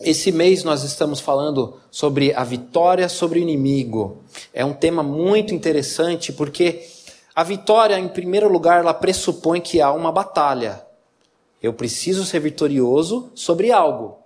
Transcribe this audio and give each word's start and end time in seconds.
Esse 0.00 0.32
mês 0.32 0.64
nós 0.64 0.82
estamos 0.82 1.20
falando 1.20 1.78
sobre 1.90 2.34
a 2.34 2.42
vitória 2.42 3.08
sobre 3.08 3.38
o 3.38 3.42
inimigo. 3.42 4.22
É 4.52 4.64
um 4.64 4.72
tema 4.72 5.02
muito 5.02 5.54
interessante 5.54 6.32
porque 6.32 6.86
a 7.34 7.42
vitória, 7.42 7.98
em 7.98 8.08
primeiro 8.08 8.48
lugar, 8.48 8.80
ela 8.80 8.94
pressupõe 8.94 9.60
que 9.60 9.80
há 9.80 9.92
uma 9.92 10.10
batalha. 10.10 10.84
Eu 11.62 11.72
preciso 11.72 12.24
ser 12.24 12.40
vitorioso 12.40 13.30
sobre 13.34 13.70
algo. 13.70 14.18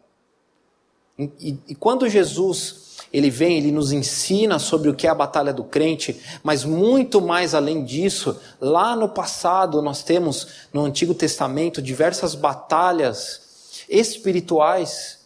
E, 1.18 1.56
e, 1.68 1.74
quando 1.74 2.08
Jesus 2.08 2.88
ele 3.12 3.30
vem, 3.30 3.58
ele 3.58 3.72
nos 3.72 3.90
ensina 3.90 4.58
sobre 4.58 4.88
o 4.88 4.94
que 4.94 5.06
é 5.06 5.10
a 5.10 5.14
batalha 5.14 5.52
do 5.52 5.64
crente, 5.64 6.20
mas 6.42 6.64
muito 6.64 7.20
mais 7.20 7.54
além 7.54 7.84
disso, 7.84 8.38
lá 8.60 8.94
no 8.94 9.08
passado 9.08 9.80
nós 9.82 10.02
temos 10.02 10.46
no 10.72 10.84
Antigo 10.84 11.14
Testamento 11.14 11.80
diversas 11.80 12.34
batalhas 12.34 13.40
espirituais 13.88 15.17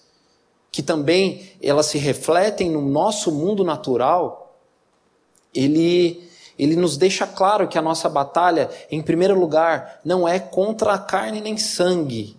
que 0.72 0.82
também 0.82 1.52
elas 1.62 1.86
se 1.86 1.98
refletem 1.98 2.70
no 2.70 2.80
nosso 2.80 3.30
mundo 3.30 3.62
natural, 3.62 4.58
ele, 5.54 6.26
ele 6.58 6.74
nos 6.74 6.96
deixa 6.96 7.26
claro 7.26 7.68
que 7.68 7.76
a 7.76 7.82
nossa 7.82 8.08
batalha, 8.08 8.70
em 8.90 9.02
primeiro 9.02 9.38
lugar, 9.38 10.00
não 10.02 10.26
é 10.26 10.38
contra 10.38 10.94
a 10.94 10.98
carne 10.98 11.42
nem 11.42 11.58
sangue, 11.58 12.38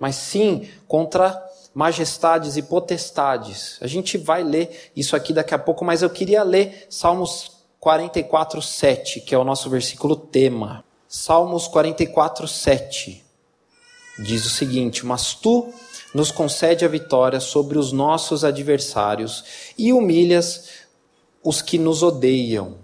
mas 0.00 0.16
sim 0.16 0.68
contra 0.88 1.40
majestades 1.72 2.56
e 2.56 2.62
potestades. 2.62 3.78
A 3.80 3.86
gente 3.86 4.18
vai 4.18 4.42
ler 4.42 4.90
isso 4.96 5.14
aqui 5.14 5.32
daqui 5.32 5.54
a 5.54 5.58
pouco, 5.58 5.84
mas 5.84 6.02
eu 6.02 6.10
queria 6.10 6.42
ler 6.42 6.88
Salmos 6.90 7.52
44, 7.78 8.60
7, 8.60 9.20
que 9.20 9.32
é 9.32 9.38
o 9.38 9.44
nosso 9.44 9.70
versículo 9.70 10.16
tema. 10.16 10.84
Salmos 11.06 11.68
44, 11.68 12.48
7 12.48 13.30
diz 14.20 14.44
o 14.44 14.50
seguinte: 14.50 15.04
Mas 15.04 15.34
tu 15.34 15.72
nos 16.14 16.30
concede 16.30 16.84
a 16.84 16.88
vitória 16.88 17.40
sobre 17.40 17.78
os 17.78 17.92
nossos 17.92 18.44
adversários 18.44 19.44
e 19.78 19.92
humilhas 19.92 20.68
os 21.42 21.62
que 21.62 21.78
nos 21.78 22.02
odeiam. 22.02 22.78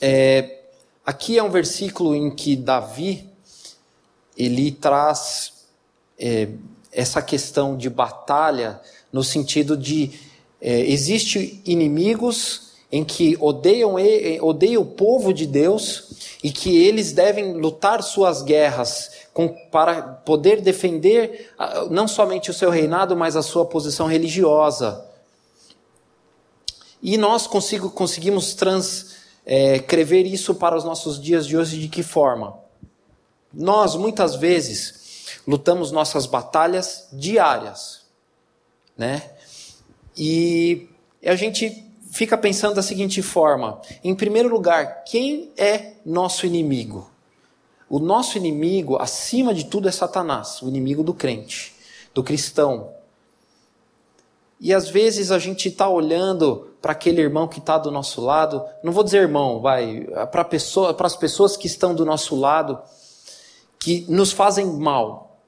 É, 0.00 0.60
aqui 1.04 1.36
é 1.38 1.42
um 1.42 1.50
versículo 1.50 2.14
em 2.14 2.30
que 2.30 2.56
Davi 2.56 3.28
ele 4.36 4.70
traz 4.70 5.52
é, 6.18 6.48
essa 6.92 7.20
questão 7.20 7.76
de 7.76 7.90
batalha 7.90 8.80
no 9.12 9.24
sentido 9.24 9.76
de 9.76 10.12
é, 10.60 10.80
existe 10.80 11.60
inimigos 11.64 12.68
em 12.90 13.04
que 13.04 13.36
odeiam, 13.40 13.96
odeiam 14.40 14.82
o 14.82 14.86
povo 14.86 15.32
de 15.34 15.46
Deus 15.46 16.07
e 16.42 16.50
que 16.50 16.84
eles 16.84 17.12
devem 17.12 17.54
lutar 17.54 18.02
suas 18.02 18.42
guerras 18.42 19.10
com, 19.34 19.48
para 19.70 20.02
poder 20.02 20.60
defender 20.60 21.52
não 21.90 22.06
somente 22.06 22.50
o 22.50 22.54
seu 22.54 22.70
reinado, 22.70 23.16
mas 23.16 23.36
a 23.36 23.42
sua 23.42 23.64
posição 23.66 24.06
religiosa. 24.06 25.04
E 27.02 27.16
nós 27.16 27.46
consigo, 27.46 27.90
conseguimos 27.90 28.54
transcrever 28.54 30.26
é, 30.26 30.28
isso 30.28 30.54
para 30.54 30.76
os 30.76 30.84
nossos 30.84 31.20
dias 31.20 31.46
de 31.46 31.56
hoje 31.56 31.78
de 31.78 31.88
que 31.88 32.02
forma? 32.02 32.58
Nós, 33.52 33.96
muitas 33.96 34.36
vezes, 34.36 35.40
lutamos 35.46 35.90
nossas 35.90 36.26
batalhas 36.26 37.08
diárias, 37.12 38.02
né? 38.96 39.30
E 40.16 40.88
a 41.24 41.34
gente 41.34 41.87
fica 42.18 42.36
pensando 42.36 42.74
da 42.74 42.82
seguinte 42.82 43.22
forma: 43.22 43.80
em 44.02 44.12
primeiro 44.12 44.48
lugar, 44.48 45.04
quem 45.04 45.52
é 45.56 45.92
nosso 46.04 46.44
inimigo? 46.44 47.08
O 47.88 48.00
nosso 48.00 48.36
inimigo, 48.36 48.96
acima 48.96 49.54
de 49.54 49.64
tudo, 49.64 49.88
é 49.88 49.92
Satanás, 49.92 50.60
o 50.60 50.68
inimigo 50.68 51.02
do 51.04 51.14
crente, 51.14 51.74
do 52.12 52.22
cristão. 52.22 52.90
E 54.60 54.74
às 54.74 54.90
vezes 54.90 55.30
a 55.30 55.38
gente 55.38 55.68
está 55.68 55.88
olhando 55.88 56.74
para 56.82 56.90
aquele 56.90 57.22
irmão 57.22 57.46
que 57.46 57.60
está 57.60 57.78
do 57.78 57.90
nosso 57.90 58.20
lado, 58.20 58.64
não 58.82 58.92
vou 58.92 59.04
dizer 59.04 59.18
irmão, 59.18 59.60
vai, 59.60 60.00
para 60.32 60.44
pessoa, 60.44 60.94
as 60.98 61.16
pessoas 61.16 61.56
que 61.56 61.68
estão 61.68 61.94
do 61.94 62.04
nosso 62.04 62.34
lado, 62.34 62.78
que 63.78 64.04
nos 64.08 64.32
fazem 64.32 64.66
mal. 64.66 65.38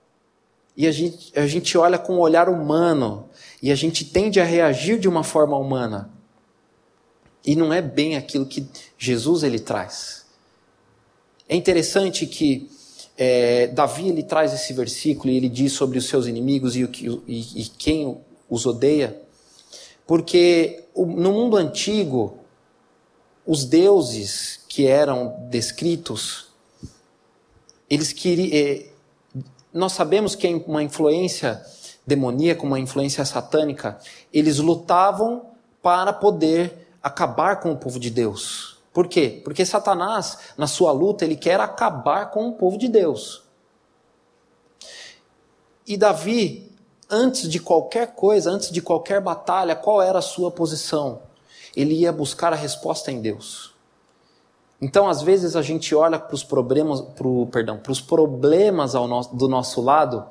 E 0.77 0.87
a 0.87 0.93
gente, 0.93 1.39
a 1.39 1.47
gente 1.47 1.77
olha 1.77 1.99
com 1.99 2.15
um 2.15 2.21
olhar 2.21 2.49
humano, 2.49 3.29
e 3.61 3.73
a 3.73 3.75
gente 3.75 4.05
tende 4.05 4.41
a 4.41 4.45
reagir 4.45 4.99
de 4.99 5.09
uma 5.09 5.25
forma 5.25 5.57
humana. 5.57 6.20
E 7.45 7.57
não 7.57 7.73
é 7.73 7.81
bem 7.81 8.17
aquilo 8.17 8.47
que 8.47 8.67
Jesus 8.99 9.43
ele 9.43 9.59
traz. 9.59 10.27
É 11.49 11.57
interessante 11.57 12.27
que 12.27 12.71
é, 13.17 13.67
Davi 13.69 14.09
ele 14.09 14.23
traz 14.23 14.53
esse 14.53 14.73
versículo 14.73 15.31
e 15.31 15.37
ele 15.37 15.49
diz 15.49 15.73
sobre 15.73 15.99
os 15.99 16.07
seus 16.07 16.27
inimigos 16.27 16.77
e, 16.77 16.85
o 16.85 16.91
e, 17.27 17.63
e 17.63 17.65
quem 17.77 18.19
os 18.49 18.67
odeia, 18.67 19.21
porque 20.07 20.85
no 20.97 21.33
mundo 21.33 21.57
antigo, 21.57 22.39
os 23.47 23.65
deuses 23.65 24.61
que 24.69 24.87
eram 24.87 25.37
descritos, 25.51 26.49
eles 27.89 28.13
queriam. 28.13 28.51
É, 28.53 28.87
nós 29.73 29.93
sabemos 29.93 30.35
que 30.35 30.47
é 30.47 30.51
uma 30.51 30.83
influência 30.83 31.65
demoníaca, 32.07 32.65
uma 32.65 32.81
influência 32.81 33.25
satânica, 33.25 33.99
eles 34.33 34.59
lutavam 34.59 35.47
para 35.83 36.13
poder 36.13 36.80
acabar 37.03 37.61
com 37.61 37.73
o 37.73 37.77
povo 37.77 37.99
de 37.99 38.11
Deus. 38.11 38.79
Por 38.93 39.07
quê? 39.07 39.41
Porque 39.45 39.65
Satanás, 39.65 40.39
na 40.57 40.67
sua 40.67 40.93
luta, 40.93 41.25
ele 41.25 41.37
quer 41.37 41.61
acabar 41.61 42.31
com 42.31 42.49
o 42.49 42.53
povo 42.53 42.77
de 42.77 42.89
Deus. 42.89 43.43
E 45.87 45.97
Davi, 45.97 46.71
antes 47.09 47.49
de 47.49 47.61
qualquer 47.61 48.15
coisa, 48.15 48.51
antes 48.51 48.71
de 48.71 48.83
qualquer 48.83 49.21
batalha, 49.21 49.77
qual 49.77 50.03
era 50.03 50.19
a 50.19 50.23
sua 50.23 50.51
posição? 50.51 51.23
Ele 51.77 51.95
ia 51.95 52.13
buscar 52.13 52.53
a 52.53 52.57
resposta 52.57 53.13
em 53.13 53.21
Deus. 53.21 53.75
Então, 54.81 55.09
às 55.09 55.21
vezes, 55.21 55.57
a 55.57 55.63
gente 55.63 55.95
olha 55.95 56.19
para 56.19 56.35
os 56.35 56.43
problemas, 56.43 57.01
pro, 57.01 57.47
perdão, 57.53 57.81
os 57.89 58.01
problemas 58.01 58.95
nosso, 58.95 59.37
do 59.37 59.47
nosso 59.47 59.81
lado 59.81 60.27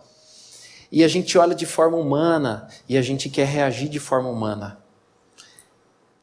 e 0.91 1.03
a 1.03 1.07
gente 1.07 1.37
olha 1.37 1.53
de 1.53 1.65
forma 1.65 1.97
humana 1.97 2.67
e 2.87 2.97
a 2.97 3.01
gente 3.01 3.29
quer 3.29 3.45
reagir 3.45 3.87
de 3.89 3.99
forma 3.99 4.29
humana. 4.29 4.79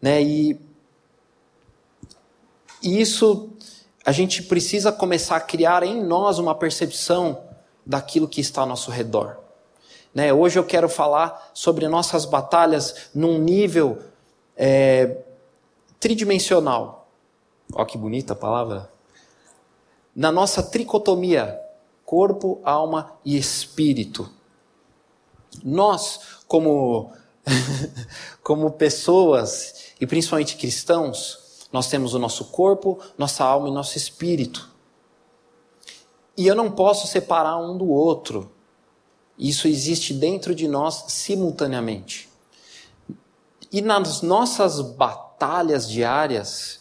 Né? 0.01 0.23
E 0.23 0.61
isso 2.83 3.51
a 4.05 4.13
gente 4.13 4.43
precisa 4.45 4.93
começar 4.93 5.37
a 5.37 5.41
criar 5.41 5.83
em 5.83 6.03
nós 6.03 6.39
uma 6.39 6.55
percepção 6.55 7.43
daquilo 7.85 8.29
que 8.29 8.41
está 8.41 8.61
ao 8.61 8.67
nosso 8.67 8.91
redor. 8.91 9.39
Né? 10.15 10.33
Hoje 10.33 10.59
eu 10.59 10.65
quero 10.65 10.89
falar 10.89 11.51
sobre 11.53 11.89
nossas 11.89 12.25
batalhas 12.25 13.11
num 13.15 13.39
nível 13.39 14.01
é, 14.57 15.19
tridimensional. 15.99 17.09
Olha 17.75 17.87
que 17.87 17.99
bonita 17.99 18.33
a 18.33 18.37
palavra. 18.37 18.91
Na 20.15 20.31
nossa 20.31 20.63
tricotomia, 20.63 21.61
corpo, 22.05 22.61
alma 22.63 23.13
e 23.25 23.37
espírito. 23.37 24.31
Nós, 25.65 26.39
como, 26.47 27.13
como 28.43 28.71
pessoas, 28.73 29.93
e 30.01 30.07
principalmente 30.07 30.57
cristãos, 30.57 31.67
nós 31.73 31.89
temos 31.89 32.15
o 32.15 32.19
nosso 32.19 32.47
corpo, 32.47 32.99
nossa 33.17 33.45
alma 33.45 33.69
e 33.69 33.73
nosso 33.73 33.97
espírito. 33.97 34.69
E 36.37 36.47
eu 36.47 36.55
não 36.55 36.71
posso 36.71 37.07
separar 37.07 37.59
um 37.59 37.77
do 37.77 37.89
outro. 37.89 38.51
Isso 39.39 39.69
existe 39.69 40.13
dentro 40.13 40.55
de 40.55 40.69
nós 40.69 41.05
simultaneamente. 41.09 42.29
E 43.73 43.81
nas 43.81 44.23
nossas 44.23 44.81
batalhas 44.81 45.89
diárias, 45.89 46.81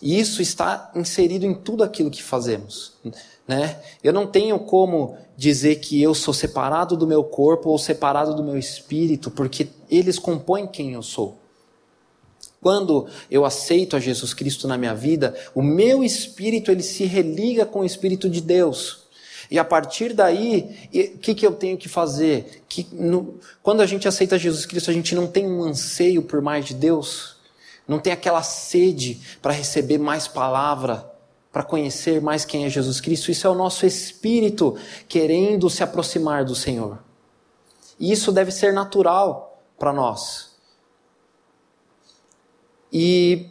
isso 0.00 0.42
está 0.42 0.90
inserido 0.94 1.44
em 1.44 1.54
tudo 1.54 1.82
aquilo 1.82 2.10
que 2.10 2.22
fazemos. 2.22 2.94
Né? 3.46 3.82
Eu 4.02 4.12
não 4.12 4.26
tenho 4.26 4.58
como 4.60 5.18
dizer 5.36 5.76
que 5.76 6.00
eu 6.00 6.14
sou 6.14 6.32
separado 6.32 6.96
do 6.96 7.06
meu 7.06 7.24
corpo 7.24 7.70
ou 7.70 7.78
separado 7.78 8.34
do 8.34 8.44
meu 8.44 8.56
espírito, 8.56 9.30
porque 9.30 9.68
eles 9.90 10.18
compõem 10.18 10.66
quem 10.66 10.92
eu 10.92 11.02
sou. 11.02 11.38
Quando 12.60 13.06
eu 13.30 13.44
aceito 13.44 13.94
a 13.94 14.00
Jesus 14.00 14.32
Cristo 14.32 14.66
na 14.66 14.78
minha 14.78 14.94
vida, 14.94 15.34
o 15.54 15.62
meu 15.62 16.02
espírito 16.02 16.70
ele 16.70 16.82
se 16.82 17.04
religa 17.04 17.66
com 17.66 17.80
o 17.80 17.84
espírito 17.84 18.28
de 18.30 18.40
Deus. 18.40 19.04
E 19.50 19.58
a 19.58 19.64
partir 19.64 20.14
daí, 20.14 20.88
o 21.14 21.18
que, 21.18 21.34
que 21.34 21.46
eu 21.46 21.52
tenho 21.52 21.76
que 21.76 21.88
fazer? 21.88 22.64
Que 22.68 22.86
no, 22.90 23.38
quando 23.62 23.82
a 23.82 23.86
gente 23.86 24.08
aceita 24.08 24.38
Jesus 24.38 24.64
Cristo, 24.64 24.90
a 24.90 24.94
gente 24.94 25.14
não 25.14 25.26
tem 25.26 25.46
um 25.46 25.62
anseio 25.62 26.22
por 26.22 26.40
mais 26.40 26.64
de 26.64 26.74
Deus? 26.74 27.36
Não 27.86 27.98
tem 27.98 28.12
aquela 28.12 28.42
sede 28.42 29.20
para 29.42 29.52
receber 29.52 29.98
mais 29.98 30.26
palavra, 30.26 31.13
para 31.54 31.62
conhecer 31.62 32.20
mais 32.20 32.44
quem 32.44 32.64
é 32.64 32.68
Jesus 32.68 33.00
Cristo? 33.00 33.30
Isso 33.30 33.46
é 33.46 33.50
o 33.50 33.54
nosso 33.54 33.86
espírito 33.86 34.76
querendo 35.08 35.70
se 35.70 35.84
aproximar 35.84 36.44
do 36.44 36.52
Senhor. 36.52 36.98
E 37.96 38.10
isso 38.10 38.32
deve 38.32 38.50
ser 38.50 38.72
natural 38.72 39.62
para 39.78 39.92
nós. 39.92 40.56
E 42.92 43.46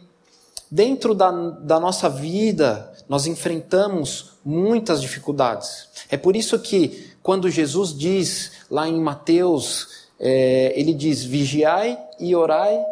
dentro 0.70 1.14
da, 1.14 1.30
da 1.30 1.80
nossa 1.80 2.10
vida, 2.10 2.92
nós 3.08 3.26
enfrentamos 3.26 4.34
muitas 4.44 5.00
dificuldades. 5.00 5.88
É 6.10 6.18
por 6.18 6.36
isso 6.36 6.58
que, 6.58 7.10
quando 7.22 7.48
Jesus 7.48 7.96
diz 7.96 8.52
lá 8.70 8.86
em 8.86 9.00
Mateus, 9.00 10.10
é, 10.20 10.78
ele 10.78 10.92
diz: 10.92 11.24
vigiai 11.24 11.98
e 12.20 12.36
orai 12.36 12.84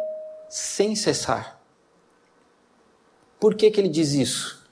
sem 0.49 0.95
cessar. 0.95 1.61
Por 3.39 3.53
que, 3.53 3.69
que 3.69 3.79
ele 3.79 3.89
diz 3.89 4.13
isso? 4.13 4.62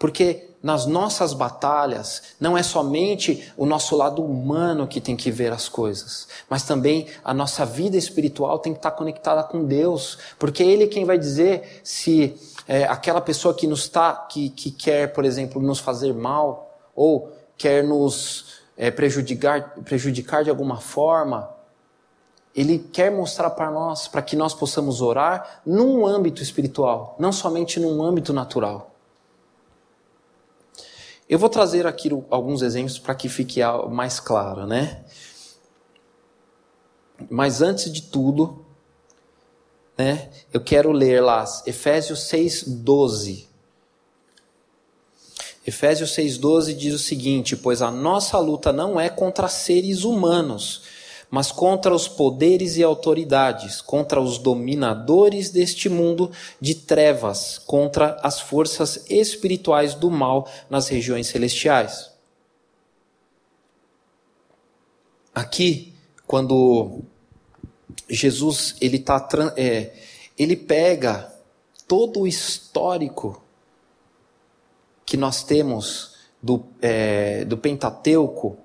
Porque 0.00 0.48
nas 0.62 0.86
nossas 0.86 1.34
batalhas, 1.34 2.22
não 2.40 2.56
é 2.56 2.62
somente 2.62 3.52
o 3.56 3.66
nosso 3.66 3.94
lado 3.96 4.24
humano 4.24 4.88
que 4.88 5.00
tem 5.00 5.14
que 5.14 5.30
ver 5.30 5.52
as 5.52 5.68
coisas, 5.68 6.26
mas 6.48 6.62
também 6.64 7.06
a 7.22 7.32
nossa 7.34 7.66
vida 7.66 7.96
espiritual 7.96 8.58
tem 8.58 8.72
que 8.72 8.78
estar 8.78 8.90
conectada 8.92 9.42
com 9.42 9.64
Deus, 9.64 10.18
porque 10.38 10.62
Ele 10.62 10.84
é 10.84 10.86
quem 10.86 11.04
vai 11.04 11.18
dizer 11.18 11.80
se 11.84 12.34
é, 12.66 12.84
aquela 12.84 13.20
pessoa 13.20 13.54
que 13.54 13.66
nos 13.66 13.88
tá, 13.88 14.14
que, 14.14 14.48
que 14.48 14.70
quer, 14.70 15.12
por 15.12 15.24
exemplo, 15.24 15.60
nos 15.60 15.78
fazer 15.78 16.14
mal, 16.14 16.78
ou 16.96 17.30
quer 17.56 17.84
nos 17.84 18.60
é, 18.78 18.90
prejudicar, 18.90 19.74
prejudicar 19.84 20.44
de 20.44 20.50
alguma 20.50 20.78
forma, 20.78 21.50
ele 22.54 22.78
quer 22.78 23.10
mostrar 23.10 23.50
para 23.50 23.70
nós, 23.70 24.08
para 24.08 24.22
que 24.22 24.34
nós 24.34 24.54
possamos 24.54 25.00
orar 25.00 25.60
num 25.64 26.06
âmbito 26.06 26.42
espiritual, 26.42 27.16
não 27.18 27.32
somente 27.32 27.78
num 27.78 28.02
âmbito 28.02 28.32
natural. 28.32 28.89
Eu 31.30 31.38
vou 31.38 31.48
trazer 31.48 31.86
aqui 31.86 32.10
alguns 32.28 32.60
exemplos 32.60 32.98
para 32.98 33.14
que 33.14 33.28
fique 33.28 33.60
mais 33.88 34.18
claro, 34.18 34.66
né? 34.66 35.04
Mas 37.30 37.62
antes 37.62 37.92
de 37.92 38.02
tudo, 38.02 38.66
né, 39.96 40.28
eu 40.52 40.60
quero 40.60 40.90
ler 40.90 41.22
lá 41.22 41.44
Efésios 41.64 42.28
6:12. 42.28 43.46
Efésios 45.64 46.10
6:12 46.16 46.74
diz 46.74 46.94
o 46.94 46.98
seguinte: 46.98 47.56
"Pois 47.56 47.80
a 47.80 47.92
nossa 47.92 48.36
luta 48.40 48.72
não 48.72 48.98
é 48.98 49.08
contra 49.08 49.46
seres 49.46 50.02
humanos, 50.02 50.82
mas 51.30 51.52
contra 51.52 51.94
os 51.94 52.08
poderes 52.08 52.76
e 52.76 52.82
autoridades, 52.82 53.80
contra 53.80 54.20
os 54.20 54.36
dominadores 54.36 55.50
deste 55.50 55.88
mundo 55.88 56.32
de 56.60 56.74
trevas, 56.74 57.58
contra 57.58 58.18
as 58.22 58.40
forças 58.40 59.04
espirituais 59.08 59.94
do 59.94 60.10
mal 60.10 60.48
nas 60.68 60.88
regiões 60.88 61.28
celestiais. 61.28 62.10
Aqui, 65.32 65.94
quando 66.26 67.02
Jesus 68.08 68.74
ele 68.80 68.98
tá 68.98 69.26
é, 69.56 69.92
ele 70.36 70.56
pega 70.56 71.32
todo 71.86 72.20
o 72.20 72.26
histórico 72.26 73.42
que 75.06 75.16
nós 75.16 75.44
temos 75.44 76.14
do, 76.42 76.64
é, 76.80 77.44
do 77.44 77.56
Pentateuco 77.56 78.58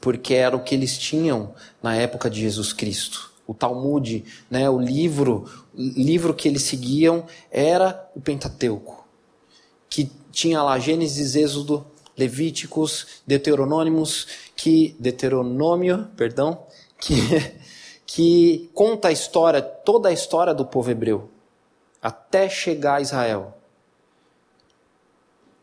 porque 0.00 0.34
era 0.34 0.56
o 0.56 0.62
que 0.62 0.74
eles 0.74 0.96
tinham 0.98 1.54
na 1.82 1.94
época 1.94 2.28
de 2.30 2.40
Jesus 2.40 2.72
Cristo. 2.72 3.32
O 3.46 3.54
Talmud, 3.54 4.24
né, 4.50 4.68
o 4.68 4.78
livro, 4.78 5.48
livro 5.74 6.34
que 6.34 6.48
eles 6.48 6.62
seguiam 6.62 7.26
era 7.50 8.08
o 8.14 8.20
Pentateuco, 8.20 9.06
que 9.88 10.10
tinha 10.32 10.62
lá 10.62 10.78
Gênesis, 10.78 11.36
Êxodo, 11.36 11.86
Levíticos, 12.16 13.22
Deuteronômicos, 13.26 14.26
que 14.56 14.96
Deuteronômio, 14.98 16.08
perdão, 16.16 16.66
que 16.98 17.14
que 18.06 18.70
conta 18.72 19.08
a 19.08 19.12
história, 19.12 19.60
toda 19.60 20.08
a 20.08 20.12
história 20.12 20.54
do 20.54 20.64
povo 20.64 20.90
hebreu, 20.90 21.28
até 22.00 22.48
chegar 22.48 22.96
a 22.96 23.00
Israel. 23.00 23.58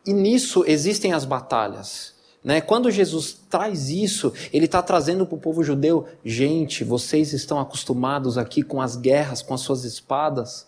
E 0.05 0.11
nisso 0.11 0.65
existem 0.67 1.13
as 1.13 1.23
batalhas. 1.23 2.12
Né? 2.43 2.59
Quando 2.59 2.91
Jesus 2.91 3.37
traz 3.49 3.89
isso, 3.89 4.33
ele 4.51 4.65
está 4.65 4.81
trazendo 4.81 5.25
para 5.25 5.35
o 5.35 5.39
povo 5.39 5.63
judeu: 5.63 6.07
gente, 6.25 6.83
vocês 6.83 7.31
estão 7.31 7.59
acostumados 7.59 8.37
aqui 8.37 8.61
com 8.61 8.81
as 8.81 8.95
guerras, 8.95 9.41
com 9.41 9.53
as 9.53 9.61
suas 9.61 9.85
espadas, 9.85 10.67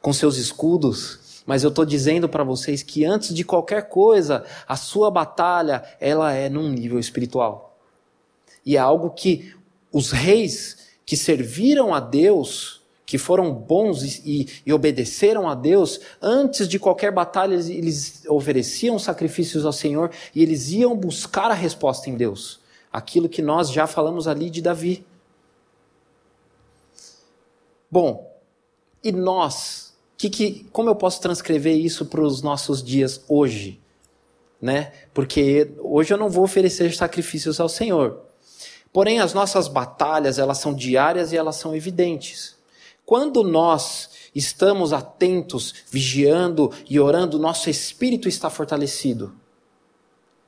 com 0.00 0.12
seus 0.12 0.36
escudos, 0.36 1.42
mas 1.44 1.62
eu 1.62 1.70
estou 1.70 1.84
dizendo 1.84 2.28
para 2.28 2.44
vocês 2.44 2.82
que 2.82 3.04
antes 3.04 3.34
de 3.34 3.44
qualquer 3.44 3.88
coisa, 3.88 4.44
a 4.68 4.76
sua 4.76 5.10
batalha 5.10 5.84
ela 6.00 6.32
é 6.32 6.48
num 6.48 6.68
nível 6.68 6.98
espiritual. 6.98 7.78
E 8.64 8.76
é 8.76 8.80
algo 8.80 9.10
que 9.10 9.54
os 9.92 10.10
reis 10.10 10.86
que 11.04 11.16
serviram 11.16 11.94
a 11.94 12.00
Deus 12.00 12.75
que 13.06 13.16
foram 13.16 13.52
bons 13.52 14.02
e, 14.24 14.48
e, 14.66 14.72
obedeceram 14.72 15.48
a 15.48 15.54
Deus, 15.54 16.00
antes 16.20 16.66
de 16.66 16.76
qualquer 16.76 17.12
batalha 17.12 17.54
eles, 17.54 18.24
ofereciam 18.28 18.98
sacrifícios 18.98 19.64
ao 19.64 19.72
Senhor 19.72 20.10
e 20.34 20.42
eles 20.42 20.72
iam 20.72 20.96
buscar 20.96 21.52
a 21.52 21.54
resposta 21.54 22.10
em 22.10 22.16
Deus. 22.16 22.58
Aquilo 22.92 23.28
que 23.28 23.40
nós 23.40 23.70
já 23.70 23.86
falamos 23.86 24.26
ali 24.26 24.50
de 24.50 24.60
Davi. 24.60 25.06
Bom, 27.88 28.28
e 29.04 29.12
nós? 29.12 29.94
Que, 30.18 30.28
que, 30.28 30.66
como 30.72 30.90
eu 30.90 30.96
posso 30.96 31.20
transcrever 31.20 31.76
isso 31.76 32.06
para 32.06 32.22
os 32.22 32.42
nossos 32.42 32.82
dias 32.82 33.22
hoje? 33.28 33.80
Né? 34.60 34.92
Porque 35.14 35.70
hoje 35.78 36.12
eu 36.12 36.18
não 36.18 36.28
vou 36.28 36.42
oferecer 36.42 36.92
sacrifícios 36.96 37.60
ao 37.60 37.68
Senhor. 37.68 38.20
Porém, 38.92 39.20
as 39.20 39.32
nossas 39.32 39.68
batalhas, 39.68 40.38
elas 40.40 40.58
são 40.58 40.74
diárias 40.74 41.30
e 41.30 41.36
elas 41.36 41.54
são 41.56 41.76
evidentes. 41.76 42.55
Quando 43.06 43.44
nós 43.44 44.10
estamos 44.34 44.92
atentos, 44.92 45.72
vigiando 45.88 46.72
e 46.90 46.98
orando, 46.98 47.38
nosso 47.38 47.70
espírito 47.70 48.28
está 48.28 48.50
fortalecido. 48.50 49.32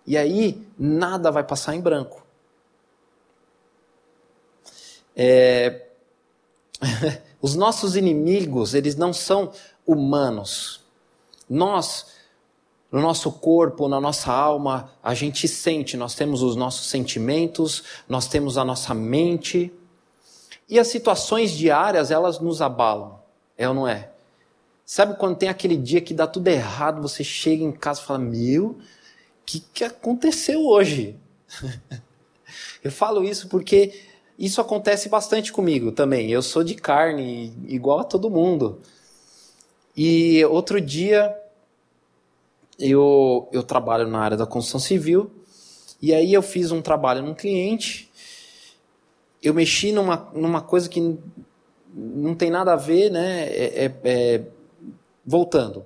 E 0.05 0.19
aí, 0.19 0.67
nada 0.77 1.31
vai 1.31 1.45
passar 1.45 1.77
em 1.77 1.81
branco. 1.81 2.27
É... 5.15 5.87
Os 7.41 7.55
nossos 7.55 7.95
inimigos, 7.95 8.75
eles 8.75 8.97
não 8.97 9.13
são 9.13 9.53
humanos. 9.87 10.81
Nós, 11.49 12.07
no 12.91 13.01
nosso 13.01 13.31
corpo, 13.31 13.87
na 13.87 14.01
nossa 14.01 14.33
alma, 14.33 14.91
a 15.01 15.15
gente 15.15 15.47
sente, 15.47 15.97
nós 15.97 16.17
temos 16.17 16.43
os 16.43 16.57
nossos 16.57 16.89
sentimentos, 16.89 17.85
nós 18.09 18.27
temos 18.27 18.59
a 18.59 18.65
nossa 18.65 18.93
mente. 18.93 19.73
E 20.69 20.79
as 20.79 20.89
situações 20.89 21.51
diárias, 21.53 22.11
elas 22.11 22.39
nos 22.39 22.61
abalam. 22.61 23.19
É 23.57 23.69
ou 23.69 23.75
não 23.75 23.89
é? 23.89 24.11
Sabe 24.85 25.17
quando 25.19 25.37
tem 25.37 25.49
aquele 25.49 25.77
dia 25.77 26.01
que 26.01 26.15
dá 26.15 26.27
tudo 26.27 26.49
errado, 26.49 27.03
você 27.03 27.23
chega 27.25 27.63
em 27.63 27.73
casa 27.73 28.01
e 28.01 28.05
fala: 28.05 28.19
Meu, 28.19 28.67
o 28.67 28.77
que, 29.45 29.61
que 29.61 29.85
aconteceu 29.85 30.67
hoje? 30.67 31.17
Eu 32.83 32.93
falo 32.93 33.25
isso 33.25 33.49
porque 33.49 33.93
isso 34.39 34.61
acontece 34.61 35.09
bastante 35.09 35.53
comigo 35.53 35.91
também. 35.91 36.31
Eu 36.31 36.43
sou 36.43 36.63
de 36.63 36.75
carne, 36.75 37.53
igual 37.67 38.01
a 38.01 38.05
todo 38.05 38.31
mundo. 38.31 38.81
E 39.97 40.45
outro 40.45 40.81
dia, 40.81 41.37
eu, 42.79 43.49
eu 43.53 43.65
trabalho 43.65 44.07
na 44.07 44.21
área 44.21 44.37
da 44.37 44.47
construção 44.47 44.79
civil, 44.79 45.31
e 46.01 46.15
aí 46.15 46.33
eu 46.33 46.41
fiz 46.41 46.71
um 46.71 46.81
trabalho 46.81 47.23
num 47.23 47.35
cliente 47.35 48.08
eu 49.43 49.55
mexi 49.55 49.93
numa, 49.93 50.29
numa 50.35 50.61
coisa 50.61 50.89
que 50.89 51.19
não 51.95 52.35
tem 52.35 52.51
nada 52.51 52.73
a 52.73 52.77
ver, 52.77 53.11
né? 53.11 53.49
É, 53.49 53.85
é, 53.85 53.95
é, 54.05 54.43
voltando. 55.25 55.85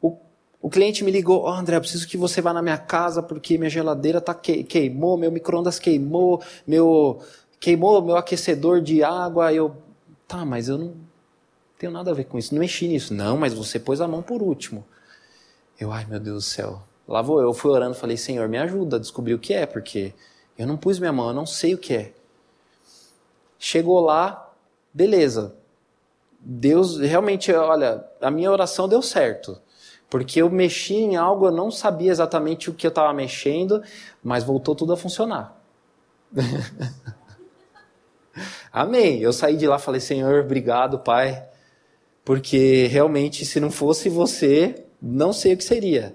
O, 0.00 0.16
o 0.60 0.70
cliente 0.70 1.04
me 1.04 1.10
ligou, 1.10 1.44
oh, 1.44 1.48
André, 1.48 1.76
eu 1.76 1.80
preciso 1.80 2.06
que 2.06 2.16
você 2.16 2.40
vá 2.40 2.52
na 2.52 2.62
minha 2.62 2.78
casa 2.78 3.22
porque 3.22 3.58
minha 3.58 3.70
geladeira 3.70 4.20
tá 4.20 4.34
que, 4.34 4.64
queimou, 4.64 5.16
meu 5.16 5.30
micro-ondas 5.30 5.78
queimou, 5.78 6.42
meu 6.66 7.20
queimou 7.60 8.02
meu 8.02 8.16
aquecedor 8.16 8.80
de 8.80 9.02
água. 9.02 9.52
Eu, 9.52 9.76
tá, 10.26 10.44
mas 10.44 10.68
eu 10.68 10.78
não 10.78 10.94
tenho 11.78 11.92
nada 11.92 12.10
a 12.10 12.14
ver 12.14 12.24
com 12.24 12.38
isso, 12.38 12.54
não 12.54 12.60
mexi 12.60 12.88
nisso. 12.88 13.14
Não, 13.14 13.36
mas 13.36 13.54
você 13.54 13.78
pôs 13.78 14.00
a 14.00 14.08
mão 14.08 14.22
por 14.22 14.42
último. 14.42 14.84
Eu, 15.78 15.92
ai 15.92 16.06
meu 16.06 16.20
Deus 16.20 16.44
do 16.44 16.48
céu. 16.48 16.82
Lá 17.06 17.22
vou 17.22 17.40
eu, 17.40 17.54
fui 17.54 17.70
orando, 17.70 17.94
falei, 17.94 18.16
Senhor, 18.16 18.48
me 18.48 18.58
ajuda 18.58 18.96
a 18.96 18.98
descobrir 18.98 19.34
o 19.34 19.38
que 19.38 19.54
é, 19.54 19.64
porque 19.64 20.12
eu 20.58 20.66
não 20.66 20.76
pus 20.76 20.98
minha 20.98 21.12
mão, 21.12 21.28
eu 21.28 21.34
não 21.34 21.46
sei 21.46 21.74
o 21.74 21.78
que 21.78 21.94
é. 21.94 22.12
Chegou 23.58 24.00
lá, 24.00 24.52
beleza. 24.92 25.54
Deus, 26.40 26.98
realmente, 26.98 27.52
olha, 27.52 28.04
a 28.20 28.30
minha 28.30 28.50
oração 28.50 28.88
deu 28.88 29.02
certo. 29.02 29.60
Porque 30.08 30.40
eu 30.40 30.48
mexi 30.48 30.94
em 30.94 31.16
algo, 31.16 31.46
eu 31.46 31.52
não 31.52 31.70
sabia 31.70 32.12
exatamente 32.12 32.70
o 32.70 32.74
que 32.74 32.86
eu 32.86 32.90
estava 32.90 33.12
mexendo, 33.12 33.82
mas 34.22 34.44
voltou 34.44 34.74
tudo 34.74 34.92
a 34.92 34.96
funcionar. 34.96 35.60
Amém. 38.72 39.20
Eu 39.20 39.32
saí 39.32 39.56
de 39.56 39.66
lá 39.66 39.78
falei, 39.78 40.00
Senhor, 40.00 40.44
obrigado, 40.44 41.00
Pai, 41.00 41.44
porque 42.24 42.86
realmente, 42.86 43.44
se 43.44 43.58
não 43.58 43.70
fosse 43.70 44.08
você, 44.08 44.84
não 45.02 45.32
sei 45.32 45.54
o 45.54 45.56
que 45.56 45.64
seria. 45.64 46.14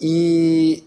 E 0.00 0.84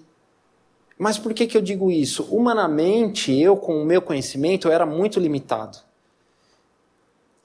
mas 0.98 1.20
por 1.20 1.34
que, 1.34 1.46
que 1.46 1.56
eu 1.56 1.62
digo 1.62 1.92
isso? 1.92 2.24
Humanamente, 2.24 3.32
eu, 3.39 3.56
com 3.56 3.82
o 3.82 3.86
meu 3.86 4.01
conhecimento, 4.01 4.68
eu 4.68 4.72
era 4.72 4.86
muito 4.86 5.20
limitado. 5.20 5.77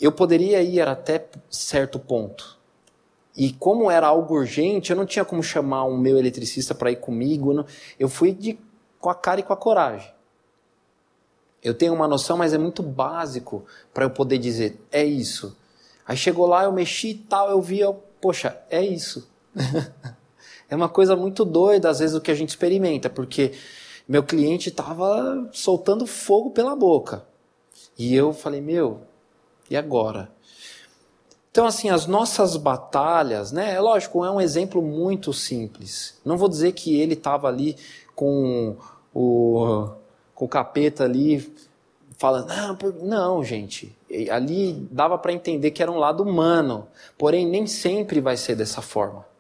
Eu 0.01 0.11
poderia 0.11 0.63
ir 0.63 0.81
até 0.81 1.27
certo 1.51 1.99
ponto. 1.99 2.59
E 3.37 3.53
como 3.53 3.91
era 3.91 4.07
algo 4.07 4.35
urgente, 4.35 4.91
eu 4.91 4.97
não 4.97 5.07
tinha 5.07 5.25
como 5.25 5.43
chamar 5.43 5.85
um 5.85 5.97
meu 5.97 6.19
eletricista 6.19 6.75
para 6.75 6.91
ir 6.91 6.97
comigo. 6.97 7.65
Eu 7.99 8.09
fui 8.09 8.33
de, 8.33 8.59
com 8.99 9.11
a 9.11 9.15
cara 9.15 9.41
e 9.41 9.43
com 9.43 9.53
a 9.53 9.57
coragem. 9.57 10.13
Eu 11.63 11.75
tenho 11.75 11.95
uma 11.95 12.09
noção, 12.09 12.37
mas 12.37 12.53
é 12.53 12.59
muito 12.59 12.83
básico 12.83 13.65
para 13.95 14.05
eu 14.05 14.11
poder 14.11 14.39
dizer, 14.39 14.81
é 14.91 15.05
isso. 15.05 15.57
Aí 16.07 16.17
chegou 16.17 16.47
lá, 16.47 16.65
eu 16.65 16.73
mexi 16.73 17.11
e 17.11 17.15
tal, 17.15 17.51
eu 17.51 17.61
vi, 17.61 17.79
eu, 17.79 17.95
poxa, 18.21 18.61
é 18.69 18.83
isso. 18.83 19.31
é 20.73 20.75
uma 20.75 20.89
coisa 20.89 21.15
muito 21.15 21.45
doida, 21.45 21.91
às 21.91 21.99
vezes, 21.99 22.17
o 22.17 22.21
que 22.21 22.31
a 22.31 22.35
gente 22.35 22.49
experimenta, 22.49 23.11
porque 23.11 23.53
meu 24.09 24.23
cliente 24.23 24.71
estava 24.71 25.47
soltando 25.53 26.07
fogo 26.07 26.51
pela 26.51 26.75
boca. 26.75 27.27
E 27.99 28.15
eu 28.15 28.33
falei, 28.33 28.63
meu, 28.63 29.03
e 29.69 29.77
agora? 29.77 30.33
Então, 31.51 31.67
assim, 31.67 31.91
as 31.91 32.07
nossas 32.07 32.57
batalhas, 32.57 33.53
né? 33.53 33.75
É 33.75 33.81
lógico, 33.81 34.25
é 34.25 34.31
um 34.31 34.41
exemplo 34.41 34.81
muito 34.81 35.31
simples. 35.35 36.19
Não 36.25 36.39
vou 36.39 36.49
dizer 36.49 36.73
que 36.73 36.99
ele 36.99 37.13
estava 37.13 37.49
ali 37.49 37.77
com 38.15 38.75
o, 39.13 39.91
com 40.35 40.47
o 40.47 40.49
capeta 40.49 41.05
ali 41.05 41.55
falando, 42.17 42.49
não, 42.49 42.79
não, 43.03 43.45
gente. 43.45 43.95
Ali 44.31 44.89
dava 44.91 45.19
para 45.19 45.35
entender 45.35 45.71
que 45.71 45.83
era 45.83 45.93
um 45.93 45.99
lado 45.99 46.23
humano. 46.23 46.89
Porém, 47.19 47.47
nem 47.47 47.67
sempre 47.67 48.23
vai 48.23 48.39
ser 48.39 48.57
dessa 48.57 48.81
forma. 48.81 49.31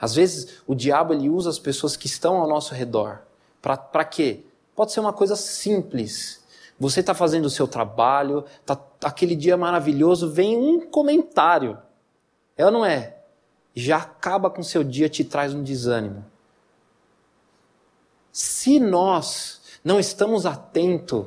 Às 0.00 0.14
vezes, 0.14 0.62
o 0.66 0.74
diabo 0.74 1.12
ele 1.12 1.28
usa 1.28 1.50
as 1.50 1.58
pessoas 1.58 1.96
que 1.96 2.06
estão 2.06 2.36
ao 2.36 2.48
nosso 2.48 2.74
redor. 2.74 3.20
Para 3.60 4.04
quê? 4.04 4.44
Pode 4.74 4.92
ser 4.92 5.00
uma 5.00 5.12
coisa 5.12 5.34
simples 5.34 6.38
você 6.78 7.00
está 7.00 7.12
fazendo 7.12 7.46
o 7.46 7.50
seu 7.50 7.66
trabalho, 7.66 8.44
tá 8.64 8.78
aquele 9.02 9.34
dia 9.34 9.56
maravilhoso, 9.56 10.30
vem 10.30 10.56
um 10.56 10.88
comentário. 10.88 11.76
É 12.56 12.64
ou 12.64 12.70
não 12.70 12.84
é? 12.84 13.16
Já 13.74 13.96
acaba 13.98 14.48
com 14.48 14.62
seu 14.62 14.84
dia, 14.84 15.08
te 15.08 15.24
traz 15.24 15.52
um 15.52 15.62
desânimo. 15.62 16.24
Se 18.32 18.78
nós 18.78 19.60
não 19.82 19.98
estamos 19.98 20.46
atentos, 20.46 21.26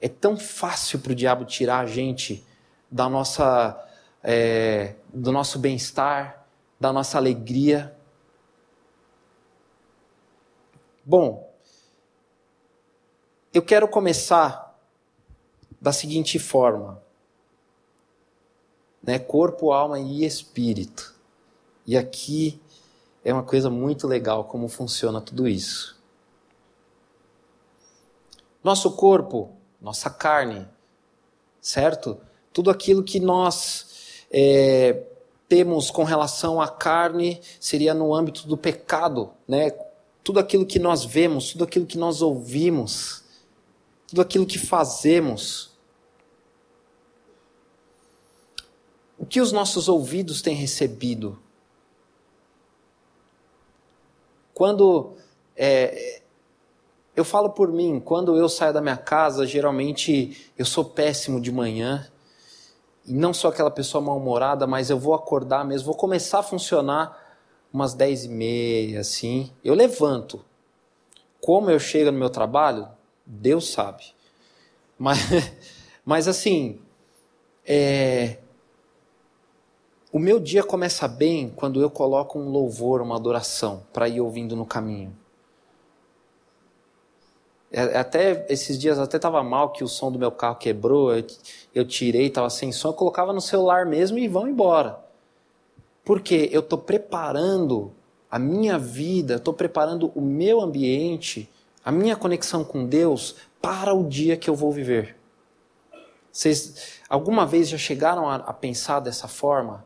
é 0.00 0.08
tão 0.08 0.36
fácil 0.36 0.98
para 0.98 1.12
o 1.12 1.14
diabo 1.14 1.46
tirar 1.46 1.78
a 1.78 1.86
gente 1.86 2.44
da 2.90 3.08
nossa, 3.08 3.82
é, 4.22 4.96
do 5.12 5.32
nosso 5.32 5.58
bem-estar, 5.58 6.43
da 6.78 6.92
nossa 6.92 7.18
alegria. 7.18 7.96
Bom, 11.04 11.52
eu 13.52 13.62
quero 13.62 13.86
começar 13.86 14.78
da 15.80 15.92
seguinte 15.92 16.38
forma: 16.38 17.02
né? 19.02 19.18
corpo, 19.18 19.72
alma 19.72 19.98
e 20.00 20.24
espírito. 20.24 21.14
E 21.86 21.96
aqui 21.96 22.60
é 23.24 23.32
uma 23.32 23.42
coisa 23.42 23.70
muito 23.70 24.06
legal 24.06 24.44
como 24.44 24.68
funciona 24.68 25.20
tudo 25.20 25.46
isso. 25.46 25.94
Nosso 28.62 28.92
corpo, 28.92 29.52
nossa 29.80 30.08
carne, 30.08 30.66
certo? 31.60 32.18
Tudo 32.52 32.70
aquilo 32.70 33.04
que 33.04 33.20
nós 33.20 34.24
é, 34.30 35.04
temos 35.48 35.90
com 35.90 36.04
relação 36.04 36.60
à 36.60 36.68
carne 36.68 37.40
seria 37.60 37.94
no 37.94 38.14
âmbito 38.14 38.46
do 38.46 38.56
pecado, 38.56 39.30
né? 39.46 39.70
Tudo 40.22 40.40
aquilo 40.40 40.64
que 40.64 40.78
nós 40.78 41.04
vemos, 41.04 41.52
tudo 41.52 41.64
aquilo 41.64 41.84
que 41.84 41.98
nós 41.98 42.22
ouvimos, 42.22 43.22
tudo 44.06 44.22
aquilo 44.22 44.46
que 44.46 44.58
fazemos 44.58 45.74
O 49.24 49.26
que 49.26 49.40
os 49.40 49.52
nossos 49.52 49.88
ouvidos 49.88 50.42
têm 50.42 50.54
recebido? 50.54 51.38
Quando 54.52 55.14
é, 55.56 56.20
eu 57.16 57.24
falo 57.24 57.48
por 57.48 57.72
mim, 57.72 58.00
quando 58.00 58.36
eu 58.36 58.48
saio 58.50 58.74
da 58.74 58.82
minha 58.82 58.98
casa, 58.98 59.46
geralmente 59.46 60.52
eu 60.58 60.66
sou 60.66 60.84
péssimo 60.84 61.40
de 61.40 61.50
manhã. 61.50 62.06
E 63.06 63.12
não 63.12 63.34
sou 63.34 63.50
aquela 63.50 63.70
pessoa 63.70 64.02
mal-humorada, 64.02 64.66
mas 64.66 64.90
eu 64.90 64.98
vou 64.98 65.14
acordar 65.14 65.64
mesmo, 65.64 65.86
vou 65.86 65.94
começar 65.94 66.38
a 66.38 66.42
funcionar 66.42 67.22
umas 67.72 67.92
dez 67.92 68.24
e 68.24 68.28
meia, 68.28 69.00
assim. 69.00 69.50
Eu 69.64 69.74
levanto. 69.74 70.44
Como 71.40 71.70
eu 71.70 71.78
chego 71.78 72.10
no 72.10 72.18
meu 72.18 72.30
trabalho, 72.30 72.88
Deus 73.26 73.70
sabe. 73.70 74.04
Mas, 74.98 75.18
mas 76.04 76.28
assim, 76.28 76.80
é, 77.66 78.38
o 80.14 80.18
meu 80.18 80.38
dia 80.38 80.62
começa 80.62 81.08
bem 81.08 81.52
quando 81.56 81.82
eu 81.82 81.90
coloco 81.90 82.38
um 82.38 82.48
louvor, 82.48 83.02
uma 83.02 83.16
adoração 83.16 83.82
para 83.92 84.08
ir 84.08 84.20
ouvindo 84.20 84.54
no 84.54 84.64
caminho. 84.64 85.12
É, 87.74 87.94
é 87.94 87.98
até 87.98 88.46
esses 88.48 88.78
dias 88.78 88.98
até 88.98 89.16
estava 89.16 89.42
mal 89.42 89.70
que 89.70 89.82
o 89.82 89.88
som 89.88 90.10
do 90.10 90.18
meu 90.18 90.30
carro 90.30 90.56
quebrou, 90.56 91.14
eu, 91.14 91.26
eu 91.74 91.84
tirei, 91.84 92.26
estava 92.26 92.48
sem 92.48 92.72
som, 92.72 92.88
eu 92.88 92.94
colocava 92.94 93.32
no 93.32 93.40
celular 93.40 93.84
mesmo 93.84 94.18
e 94.18 94.28
vão 94.28 94.48
embora. 94.48 94.98
Porque 96.04 96.48
eu 96.52 96.60
estou 96.60 96.78
preparando 96.78 97.92
a 98.30 98.38
minha 98.38 98.78
vida, 98.78 99.36
estou 99.36 99.52
preparando 99.52 100.12
o 100.14 100.20
meu 100.20 100.60
ambiente, 100.60 101.50
a 101.84 101.90
minha 101.90 102.16
conexão 102.16 102.64
com 102.64 102.86
Deus 102.86 103.36
para 103.60 103.92
o 103.92 104.08
dia 104.08 104.36
que 104.36 104.48
eu 104.48 104.54
vou 104.54 104.70
viver. 104.70 105.16
Vocês 106.30 107.00
alguma 107.08 107.46
vez 107.46 107.68
já 107.68 107.78
chegaram 107.78 108.28
a, 108.28 108.36
a 108.36 108.52
pensar 108.52 109.00
dessa 109.00 109.28
forma? 109.28 109.84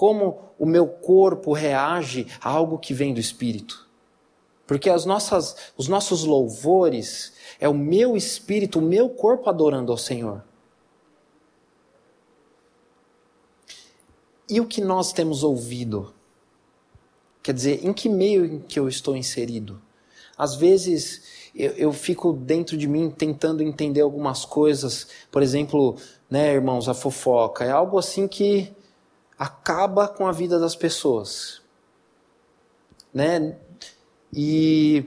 como 0.00 0.38
o 0.58 0.64
meu 0.64 0.86
corpo 0.86 1.52
reage 1.52 2.26
a 2.40 2.48
algo 2.48 2.78
que 2.78 2.94
vem 2.94 3.12
do 3.12 3.20
Espírito. 3.20 3.86
Porque 4.70 4.88
as 4.88 5.04
nossas, 5.04 5.56
os 5.76 5.88
nossos 5.88 6.22
louvores 6.22 7.32
é 7.58 7.68
o 7.68 7.74
meu 7.74 8.16
espírito, 8.16 8.78
o 8.78 8.82
meu 8.82 9.08
corpo 9.08 9.50
adorando 9.50 9.90
ao 9.90 9.98
Senhor. 9.98 10.44
E 14.48 14.60
o 14.60 14.66
que 14.68 14.80
nós 14.80 15.12
temos 15.12 15.42
ouvido? 15.42 16.14
Quer 17.42 17.52
dizer, 17.52 17.84
em 17.84 17.92
que 17.92 18.08
meio 18.08 18.44
em 18.44 18.60
que 18.60 18.78
eu 18.78 18.88
estou 18.88 19.16
inserido? 19.16 19.82
Às 20.38 20.54
vezes 20.54 21.50
eu, 21.52 21.72
eu, 21.72 21.92
fico 21.92 22.32
dentro 22.32 22.76
de 22.76 22.86
mim 22.86 23.10
tentando 23.10 23.64
entender 23.64 24.02
algumas 24.02 24.44
coisas, 24.44 25.08
por 25.32 25.42
exemplo, 25.42 25.96
né, 26.30 26.54
irmãos, 26.54 26.88
a 26.88 26.94
fofoca. 26.94 27.64
É 27.64 27.72
algo 27.72 27.98
assim 27.98 28.28
que 28.28 28.72
acaba 29.36 30.06
com 30.06 30.28
a 30.28 30.32
vida 30.32 30.60
das 30.60 30.76
pessoas. 30.76 31.60
Né? 33.12 33.58
E 34.32 35.04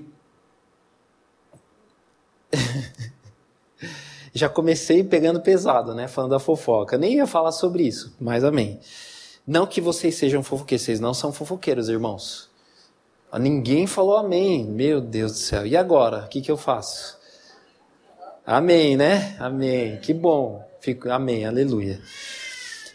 já 4.33 4.49
comecei 4.49 5.03
pegando 5.03 5.41
pesado, 5.41 5.93
né, 5.93 6.07
falando 6.07 6.31
da 6.31 6.39
fofoca. 6.39 6.97
Nem 6.97 7.15
ia 7.15 7.27
falar 7.27 7.51
sobre 7.51 7.83
isso, 7.83 8.15
mas 8.19 8.43
amém. 8.43 8.79
Não 9.45 9.67
que 9.67 9.81
vocês 9.81 10.15
sejam 10.15 10.41
fofoqueiros, 10.41 10.85
vocês 10.85 10.99
não 10.99 11.13
são 11.13 11.33
fofoqueiros, 11.33 11.89
irmãos. 11.89 12.49
Ninguém 13.39 13.87
falou 13.87 14.15
amém. 14.15 14.63
Meu 14.63 15.01
Deus 15.01 15.31
do 15.33 15.37
céu. 15.39 15.65
E 15.65 15.75
agora? 15.75 16.19
O 16.25 16.27
que, 16.27 16.41
que 16.41 16.51
eu 16.51 16.57
faço? 16.57 17.17
Amém, 18.45 18.95
né? 18.95 19.35
Amém. 19.39 19.97
Que 19.97 20.13
bom. 20.13 20.63
Fico, 20.79 21.09
amém. 21.09 21.45
Aleluia. 21.45 21.99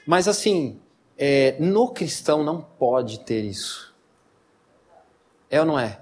Mas 0.07 0.29
assim, 0.29 0.81
é, 1.17 1.57
no 1.59 1.89
cristão 1.89 2.45
não 2.45 2.61
pode 2.61 3.21
ter 3.21 3.45
isso. 3.45 3.95
É 5.51 5.61
ou 5.61 5.67
não 5.67 5.79
é? 5.79 6.01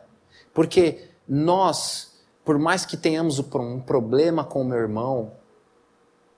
Porque 0.57 1.11
nós, 1.29 2.19
por 2.43 2.59
mais 2.59 2.87
que 2.87 2.97
tenhamos 2.97 3.39
um 3.39 3.79
problema 3.79 4.43
com 4.43 4.63
o 4.63 4.65
meu 4.65 4.79
irmão, 4.79 5.33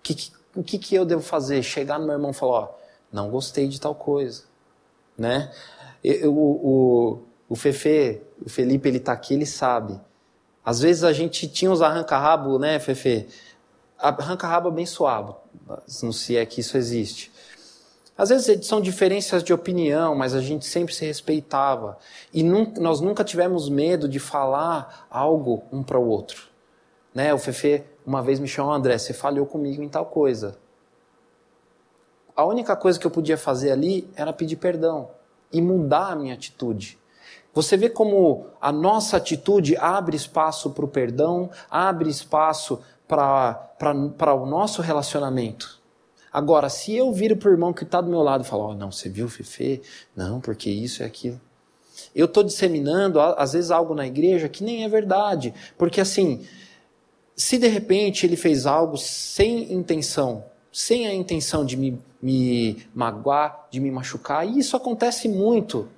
que, 0.02 0.12
que, 0.12 0.32
o 0.56 0.62
que, 0.64 0.76
que 0.76 0.92
eu 0.96 1.04
devo 1.04 1.22
fazer? 1.22 1.62
Chegar 1.62 2.00
no 2.00 2.06
meu 2.06 2.16
irmão 2.16 2.32
e 2.32 2.34
falar: 2.34 2.52
ó, 2.52 2.68
não 3.12 3.30
gostei 3.30 3.68
de 3.68 3.80
tal 3.80 3.94
coisa. 3.94 4.42
Né? 5.16 5.52
Eu, 6.02 6.36
o, 6.36 7.22
o 7.48 7.54
Fefe, 7.54 8.20
o 8.44 8.50
Felipe, 8.50 8.88
ele 8.88 8.98
está 8.98 9.12
aqui, 9.12 9.34
ele 9.34 9.46
sabe. 9.46 10.00
Às 10.64 10.80
vezes 10.80 11.04
a 11.04 11.12
gente 11.12 11.46
tinha 11.46 11.70
os 11.70 11.80
arranca-rabo, 11.80 12.58
né, 12.58 12.80
Fefe? 12.80 13.28
Arranca-rabo 13.96 14.66
abençoado, 14.66 15.36
não 16.02 16.10
se 16.10 16.36
é 16.36 16.44
que 16.44 16.60
isso 16.60 16.76
existe. 16.76 17.30
Às 18.18 18.30
vezes 18.30 18.66
são 18.66 18.80
diferenças 18.80 19.44
de 19.44 19.52
opinião, 19.52 20.12
mas 20.12 20.34
a 20.34 20.40
gente 20.40 20.66
sempre 20.66 20.92
se 20.92 21.06
respeitava. 21.06 21.96
E 22.34 22.42
nós 22.42 23.00
nunca 23.00 23.22
tivemos 23.22 23.68
medo 23.68 24.08
de 24.08 24.18
falar 24.18 25.06
algo 25.08 25.62
um 25.70 25.84
para 25.84 26.00
o 26.00 26.08
outro. 26.08 26.48
Né? 27.14 27.32
O 27.32 27.38
Fefe 27.38 27.84
uma 28.04 28.20
vez 28.20 28.40
me 28.40 28.48
chamou, 28.48 28.72
André, 28.72 28.98
você 28.98 29.12
falhou 29.12 29.46
comigo 29.46 29.82
em 29.82 29.88
tal 29.88 30.06
coisa. 30.06 30.58
A 32.34 32.44
única 32.44 32.74
coisa 32.74 32.98
que 32.98 33.06
eu 33.06 33.10
podia 33.10 33.38
fazer 33.38 33.70
ali 33.70 34.10
era 34.16 34.32
pedir 34.32 34.56
perdão 34.56 35.10
e 35.52 35.62
mudar 35.62 36.12
a 36.12 36.16
minha 36.16 36.34
atitude. 36.34 36.98
Você 37.54 37.76
vê 37.76 37.88
como 37.88 38.46
a 38.60 38.72
nossa 38.72 39.16
atitude 39.16 39.76
abre 39.76 40.16
espaço 40.16 40.70
para 40.70 40.84
o 40.84 40.88
perdão, 40.88 41.50
abre 41.70 42.08
espaço 42.10 42.80
para 43.06 44.34
o 44.34 44.46
nosso 44.46 44.82
relacionamento. 44.82 45.77
Agora, 46.38 46.68
se 46.68 46.94
eu 46.94 47.12
viro 47.12 47.36
para 47.36 47.48
o 47.48 47.52
irmão 47.52 47.72
que 47.72 47.82
está 47.82 48.00
do 48.00 48.08
meu 48.08 48.22
lado 48.22 48.44
e 48.44 48.46
falo, 48.46 48.68
oh, 48.68 48.74
não, 48.74 48.92
você 48.92 49.08
viu 49.08 49.28
Fefe? 49.28 49.82
Não, 50.14 50.40
porque 50.40 50.70
isso 50.70 51.02
é 51.02 51.06
aquilo. 51.06 51.40
Eu 52.14 52.26
estou 52.26 52.44
disseminando, 52.44 53.20
às 53.20 53.54
vezes, 53.54 53.72
algo 53.72 53.92
na 53.92 54.06
igreja 54.06 54.48
que 54.48 54.62
nem 54.62 54.84
é 54.84 54.88
verdade. 54.88 55.52
Porque, 55.76 56.00
assim, 56.00 56.46
se 57.34 57.58
de 57.58 57.66
repente 57.66 58.24
ele 58.24 58.36
fez 58.36 58.66
algo 58.66 58.96
sem 58.96 59.72
intenção, 59.72 60.44
sem 60.72 61.08
a 61.08 61.12
intenção 61.12 61.64
de 61.64 61.76
me, 61.76 62.00
me 62.22 62.86
magoar, 62.94 63.66
de 63.68 63.80
me 63.80 63.90
machucar, 63.90 64.46
e 64.46 64.60
isso 64.60 64.76
acontece 64.76 65.28
muito. 65.28 65.88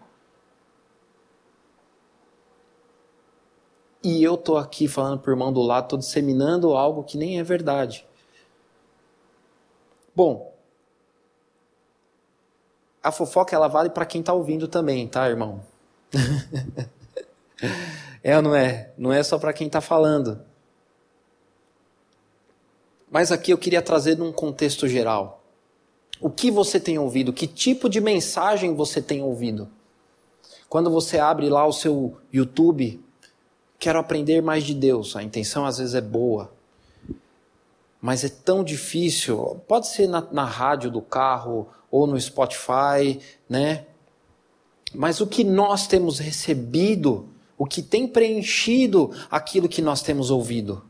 E 4.02 4.24
eu 4.24 4.36
estou 4.36 4.56
aqui 4.56 4.88
falando 4.88 5.20
para 5.20 5.32
o 5.32 5.34
irmão 5.34 5.52
do 5.52 5.60
lado, 5.60 5.84
estou 5.84 5.98
disseminando 5.98 6.72
algo 6.72 7.04
que 7.04 7.18
nem 7.18 7.38
é 7.38 7.42
verdade. 7.42 8.08
Bom, 10.14 10.52
a 13.02 13.12
fofoca 13.12 13.54
ela 13.54 13.68
vale 13.68 13.90
para 13.90 14.04
quem 14.04 14.20
está 14.20 14.32
ouvindo 14.32 14.68
também, 14.68 15.06
tá, 15.06 15.28
irmão? 15.28 15.62
é 18.22 18.36
ou 18.36 18.42
não 18.42 18.54
é? 18.54 18.90
Não 18.98 19.12
é 19.12 19.22
só 19.22 19.38
para 19.38 19.52
quem 19.52 19.66
está 19.66 19.80
falando. 19.80 20.40
Mas 23.10 23.32
aqui 23.32 23.52
eu 23.52 23.58
queria 23.58 23.82
trazer 23.82 24.16
num 24.16 24.32
contexto 24.32 24.86
geral. 24.86 25.42
O 26.20 26.28
que 26.28 26.50
você 26.50 26.78
tem 26.78 26.98
ouvido? 26.98 27.32
Que 27.32 27.46
tipo 27.46 27.88
de 27.88 28.00
mensagem 28.00 28.74
você 28.74 29.00
tem 29.00 29.22
ouvido? 29.22 29.68
Quando 30.68 30.90
você 30.90 31.18
abre 31.18 31.48
lá 31.48 31.66
o 31.66 31.72
seu 31.72 32.16
YouTube, 32.32 33.02
quero 33.78 33.98
aprender 33.98 34.42
mais 34.42 34.64
de 34.64 34.74
Deus. 34.74 35.16
A 35.16 35.22
intenção 35.22 35.64
às 35.64 35.78
vezes 35.78 35.94
é 35.94 36.00
boa 36.00 36.52
mas 38.00 38.24
é 38.24 38.28
tão 38.28 38.64
difícil. 38.64 39.60
Pode 39.68 39.88
ser 39.88 40.08
na, 40.08 40.26
na 40.32 40.44
rádio 40.44 40.90
do 40.90 41.02
carro 41.02 41.68
ou 41.90 42.06
no 42.06 42.18
Spotify, 42.18 43.20
né? 43.48 43.86
Mas 44.94 45.20
o 45.20 45.26
que 45.26 45.44
nós 45.44 45.86
temos 45.86 46.18
recebido, 46.18 47.28
o 47.58 47.66
que 47.66 47.82
tem 47.82 48.08
preenchido 48.08 49.10
aquilo 49.30 49.68
que 49.68 49.82
nós 49.82 50.02
temos 50.02 50.30
ouvido. 50.30 50.82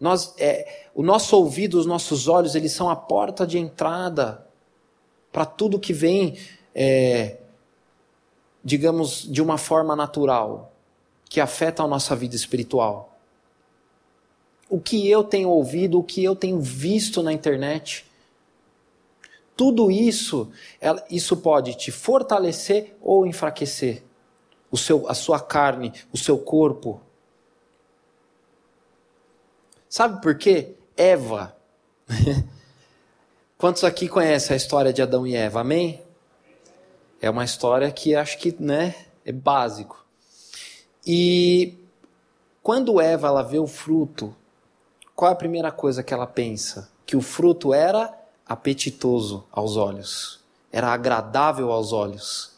Nós, 0.00 0.34
é, 0.36 0.88
o 0.94 1.02
nosso 1.02 1.36
ouvido, 1.36 1.78
os 1.78 1.86
nossos 1.86 2.26
olhos, 2.26 2.54
eles 2.56 2.72
são 2.72 2.90
a 2.90 2.96
porta 2.96 3.46
de 3.46 3.56
entrada 3.58 4.44
para 5.30 5.46
tudo 5.46 5.78
que 5.78 5.92
vem, 5.92 6.36
é, 6.74 7.38
digamos, 8.64 9.22
de 9.30 9.40
uma 9.40 9.56
forma 9.56 9.94
natural, 9.94 10.72
que 11.30 11.40
afeta 11.40 11.84
a 11.84 11.88
nossa 11.88 12.16
vida 12.16 12.34
espiritual 12.34 13.11
o 14.72 14.80
que 14.80 15.06
eu 15.06 15.22
tenho 15.22 15.50
ouvido, 15.50 15.98
o 15.98 16.02
que 16.02 16.24
eu 16.24 16.34
tenho 16.34 16.58
visto 16.58 17.22
na 17.22 17.30
internet. 17.30 18.06
Tudo 19.54 19.90
isso, 19.90 20.50
isso 21.10 21.36
pode 21.36 21.74
te 21.74 21.90
fortalecer 21.90 22.96
ou 23.02 23.26
enfraquecer 23.26 24.02
o 24.70 24.78
seu, 24.78 25.06
a 25.06 25.12
sua 25.12 25.38
carne, 25.38 25.92
o 26.10 26.16
seu 26.16 26.38
corpo. 26.38 27.02
Sabe 29.90 30.22
por 30.22 30.38
quê? 30.38 30.72
Eva. 30.96 31.54
Quantos 33.58 33.84
aqui 33.84 34.08
conhecem 34.08 34.54
a 34.54 34.56
história 34.56 34.90
de 34.90 35.02
Adão 35.02 35.26
e 35.26 35.36
Eva? 35.36 35.60
Amém? 35.60 36.02
É 37.20 37.28
uma 37.28 37.44
história 37.44 37.92
que 37.92 38.14
acho 38.14 38.38
que 38.38 38.56
né, 38.58 38.94
é 39.22 39.32
básico. 39.32 40.02
E 41.06 41.74
quando 42.62 42.98
Eva 42.98 43.28
ela 43.28 43.42
vê 43.42 43.58
o 43.58 43.66
fruto 43.66 44.34
qual 45.22 45.30
é 45.30 45.34
a 45.34 45.36
primeira 45.36 45.70
coisa 45.70 46.02
que 46.02 46.12
ela 46.12 46.26
pensa? 46.26 46.90
Que 47.06 47.16
o 47.16 47.20
fruto 47.20 47.72
era 47.72 48.12
apetitoso 48.44 49.46
aos 49.52 49.76
olhos, 49.76 50.40
era 50.72 50.88
agradável 50.88 51.70
aos 51.70 51.92
olhos. 51.92 52.56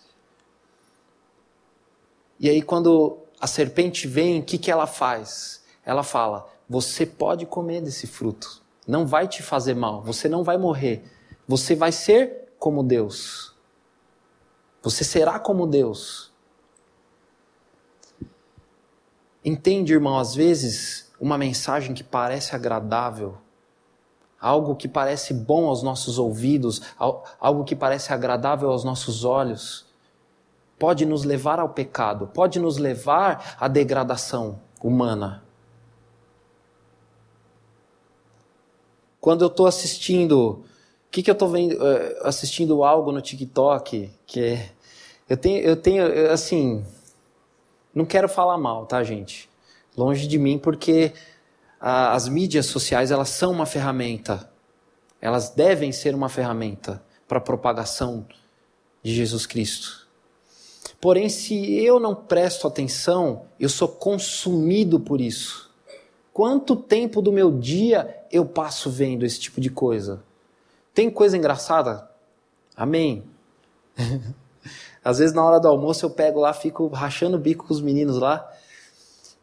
E 2.41 2.49
aí, 2.49 2.63
quando 2.63 3.19
a 3.39 3.47
serpente 3.47 4.09
vem, 4.09 4.41
o 4.41 4.43
que, 4.43 4.57
que 4.57 4.71
ela 4.71 4.87
faz? 4.87 5.63
Ela 5.85 6.03
fala: 6.03 6.51
Você 6.67 7.05
pode 7.05 7.45
comer 7.45 7.83
desse 7.83 8.07
fruto, 8.07 8.63
não 8.89 9.07
vai 9.07 9.29
te 9.29 9.43
fazer 9.43 9.75
mal, 9.75 10.01
você 10.01 10.27
não 10.27 10.43
vai 10.43 10.57
morrer, 10.57 11.05
você 11.47 11.75
vai 11.75 11.93
ser 11.93 12.49
como 12.59 12.83
Deus. 12.83 13.55
Você 14.83 15.05
será 15.05 15.39
como 15.39 15.67
Deus. 15.67 16.33
Entende, 19.45 19.93
irmão? 19.93 20.19
Às 20.19 20.35
vezes 20.35 21.04
uma 21.21 21.39
mensagem 21.39 21.95
que 21.95 22.05
parece 22.05 22.55
agradável, 22.55 23.37
algo 24.41 24.77
que 24.77 24.89
parece 24.89 25.33
bom 25.33 25.69
aos 25.69 25.83
nossos 25.83 26.19
ouvidos, 26.19 26.83
algo 27.41 27.65
que 27.65 27.75
parece 27.75 28.13
agradável 28.13 28.71
aos 28.71 28.85
nossos 28.85 29.25
olhos, 29.25 29.87
pode 30.79 31.07
nos 31.07 31.25
levar 31.25 31.59
ao 31.59 31.69
pecado, 31.69 32.27
pode 32.27 32.59
nos 32.59 32.77
levar 32.77 33.57
à 33.59 33.69
degradação 33.69 34.61
humana. 34.83 35.43
Quando 39.21 39.43
eu 39.43 39.49
estou 39.49 39.67
assistindo, 39.67 40.51
o 40.51 40.65
que, 41.11 41.23
que 41.23 41.31
eu 41.31 41.33
estou 41.33 41.57
eh, 41.57 42.19
assistindo 42.23 42.85
algo 42.85 43.11
no 43.11 43.23
TikTok 43.23 44.11
que 44.27 44.41
é, 44.41 44.71
eu 45.27 45.37
tenho, 45.39 45.59
eu 45.63 45.77
tenho, 45.77 46.31
assim, 46.31 46.85
não 47.95 48.05
quero 48.05 48.29
falar 48.29 48.59
mal, 48.59 48.85
tá, 48.85 49.03
gente? 49.03 49.49
Longe 49.97 50.27
de 50.27 50.39
mim, 50.39 50.59
porque 50.59 51.13
a, 51.81 52.15
as 52.15 52.29
mídias 52.29 52.67
sociais 52.67 53.11
elas 53.11 53.29
são 53.29 53.53
uma 53.53 53.67
ferramenta, 53.67 54.51
elas 55.21 55.51
devem 55.51 55.93
ser 55.93 56.15
uma 56.15 56.29
ferramenta 56.29 57.03
para 57.27 57.39
a 57.39 57.41
propagação 57.41 58.27
de 59.03 59.15
Jesus 59.15 59.47
Cristo. 59.47 60.07
Porém, 61.01 61.29
se 61.29 61.75
eu 61.75 62.01
não 62.01 62.15
presto 62.15 62.67
atenção, 62.67 63.47
eu 63.61 63.69
sou 63.69 63.89
consumido 63.89 64.99
por 64.99 65.21
isso. 65.21 65.71
Quanto 66.33 66.75
tempo 66.75 67.23
do 67.23 67.31
meu 67.31 67.51
dia 67.51 68.25
eu 68.33 68.45
passo 68.45 68.91
vendo 68.91 69.25
esse 69.25 69.39
tipo 69.39 69.61
de 69.61 69.71
coisa? 69.71 70.23
Tem 70.93 71.11
coisa 71.11 71.37
engraçada? 71.37 72.09
Amém. 72.77 73.25
Às 75.05 75.19
vezes 75.19 75.35
na 75.35 75.45
hora 75.45 75.61
do 75.61 75.69
almoço 75.69 76.07
eu 76.07 76.11
pego 76.11 76.41
lá, 76.41 76.53
fico 76.53 76.89
rachando 76.89 77.37
o 77.37 77.41
bico 77.41 77.67
com 77.67 77.75
os 77.75 77.83
meninos 77.83 78.17
lá 78.17 78.51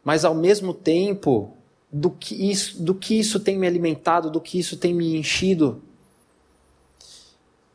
mas 0.04 0.24
ao 0.24 0.34
mesmo 0.34 0.74
tempo, 0.74 1.56
do 1.92 2.10
que 2.10 2.50
isso, 2.50 2.82
do 2.82 2.94
que 2.94 3.18
isso 3.18 3.38
tem 3.38 3.58
me 3.58 3.66
alimentado, 3.66 4.30
do 4.30 4.40
que 4.40 4.58
isso 4.58 4.76
tem 4.76 4.94
me 4.94 5.16
enchido. 5.16 5.82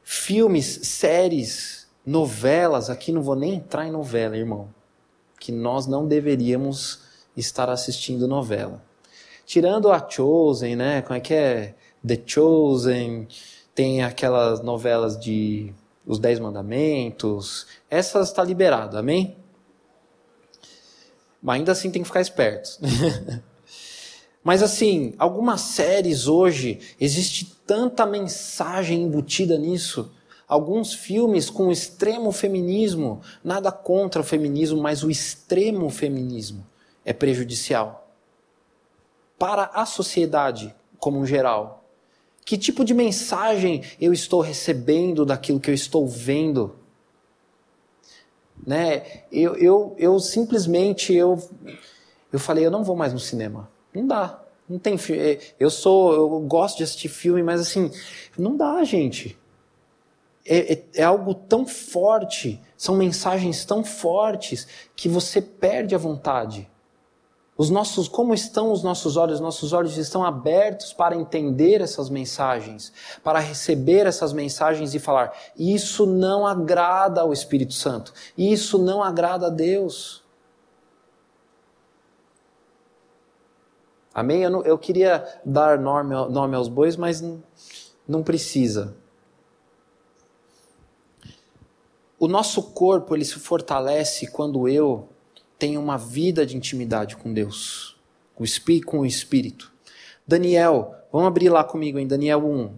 Filmes, 0.03 0.79
séries, 0.83 1.87
novelas, 2.05 2.89
aqui 2.89 3.11
não 3.11 3.21
vou 3.21 3.35
nem 3.35 3.55
entrar 3.55 3.85
em 3.85 3.91
novela, 3.91 4.35
irmão, 4.35 4.69
que 5.39 5.51
nós 5.51 5.85
não 5.85 6.07
deveríamos 6.07 7.01
estar 7.35 7.69
assistindo 7.69 8.27
novela. 8.27 8.83
Tirando 9.45 9.91
a 9.91 10.09
Chosen, 10.09 10.75
né? 10.75 11.01
Como 11.03 11.15
é 11.15 11.19
que 11.19 11.33
é? 11.33 11.75
The 12.05 12.21
Chosen, 12.25 13.27
tem 13.75 14.03
aquelas 14.03 14.61
novelas 14.61 15.19
de 15.19 15.73
Os 16.05 16.17
Dez 16.17 16.39
Mandamentos, 16.39 17.67
essas 17.89 18.29
está 18.29 18.43
liberado, 18.43 18.97
amém? 18.97 19.37
Mas 21.41 21.57
ainda 21.57 21.71
assim 21.71 21.91
tem 21.91 22.01
que 22.01 22.07
ficar 22.07 22.21
esperto. 22.21 22.79
Mas 24.43 24.63
assim, 24.63 25.13
algumas 25.19 25.59
séries 25.61 26.27
hoje, 26.27 26.79
existe 26.99 27.53
tanta 27.65 28.05
mensagem 28.05 29.03
embutida 29.03 29.57
nisso. 29.57 30.11
Alguns 30.47 30.93
filmes 30.93 31.49
com 31.49 31.69
extremo 31.69 32.31
feminismo, 32.31 33.21
nada 33.43 33.71
contra 33.73 34.21
o 34.21 34.23
feminismo, 34.23 34.81
mas 34.81 35.03
o 35.03 35.11
extremo 35.11 35.89
feminismo 35.89 36.65
é 37.03 37.11
prejudicial 37.11 38.07
para 39.37 39.65
a 39.73 39.85
sociedade 39.85 40.73
como 40.97 41.19
um 41.19 41.25
geral. 41.25 41.83
Que 42.45 42.57
tipo 42.57 42.85
de 42.85 42.93
mensagem 42.93 43.83
eu 43.99 44.13
estou 44.13 44.39
recebendo 44.39 45.25
daquilo 45.25 45.59
que 45.59 45.69
eu 45.69 45.75
estou 45.75 46.07
vendo? 46.07 46.75
Né? 48.67 49.23
Eu, 49.31 49.55
eu, 49.55 49.95
eu 49.97 50.19
simplesmente 50.19 51.13
eu, 51.13 51.41
eu 52.33 52.37
falei, 52.37 52.65
eu 52.65 52.71
não 52.71 52.83
vou 52.83 52.97
mais 52.97 53.13
no 53.13 53.19
cinema. 53.19 53.71
Não 53.93 54.05
dá. 54.05 54.43
Não 54.67 54.77
tem 54.77 54.99
é, 55.11 55.39
Eu 55.57 55.69
sou, 55.69 56.13
eu 56.13 56.39
gosto 56.41 56.75
de 56.75 56.83
assistir 56.83 57.07
filme, 57.07 57.41
mas 57.41 57.61
assim, 57.61 57.89
não 58.37 58.57
dá, 58.57 58.83
gente. 58.83 59.39
É, 60.45 60.73
é, 60.73 60.83
é, 60.95 61.03
algo 61.03 61.33
tão 61.33 61.65
forte, 61.65 62.61
são 62.75 62.97
mensagens 62.97 63.63
tão 63.63 63.85
fortes 63.85 64.67
que 64.97 65.07
você 65.07 65.41
perde 65.41 65.95
a 65.95 65.97
vontade. 65.97 66.69
Os 67.57 67.71
nossos, 67.71 68.07
como 68.07 68.35
estão 68.35 68.71
os 68.71 68.83
nossos 68.83 69.17
olhos? 69.17 69.39
Nossos 69.39 69.73
olhos 69.73 69.97
estão 69.97 70.23
abertos 70.23 70.93
para 70.93 71.15
entender 71.15 71.81
essas 71.81 72.07
mensagens, 72.07 72.93
para 73.23 73.39
receber 73.39 74.05
essas 74.05 74.31
mensagens 74.31 74.93
e 74.93 74.99
falar: 74.99 75.33
isso 75.57 76.05
não 76.05 76.45
agrada 76.45 77.21
ao 77.21 77.33
Espírito 77.33 77.73
Santo, 77.73 78.13
isso 78.37 78.77
não 78.77 79.01
agrada 79.01 79.47
a 79.47 79.49
Deus. 79.49 80.23
Amém? 84.13 84.43
Eu, 84.43 84.49
não, 84.49 84.63
eu 84.63 84.77
queria 84.77 85.25
dar 85.43 85.79
nome, 85.79 86.13
nome 86.29 86.55
aos 86.55 86.67
bois, 86.67 86.95
mas 86.95 87.21
não, 87.21 87.41
não 88.07 88.23
precisa. 88.23 88.95
O 92.19 92.27
nosso 92.27 92.63
corpo 92.71 93.15
ele 93.15 93.25
se 93.25 93.35
fortalece 93.35 94.27
quando 94.27 94.67
eu 94.67 95.07
tenho 95.57 95.81
uma 95.81 95.97
vida 95.97 96.45
de 96.45 96.55
intimidade 96.55 97.15
com 97.15 97.33
Deus, 97.33 97.95
com 98.85 98.99
o 98.99 99.05
Espírito. 99.05 99.71
Daniel, 100.25 100.95
vamos 101.11 101.27
abrir 101.27 101.49
lá 101.49 101.63
comigo 101.63 101.97
em 101.97 102.07
Daniel 102.07 102.45
1. 102.45 102.71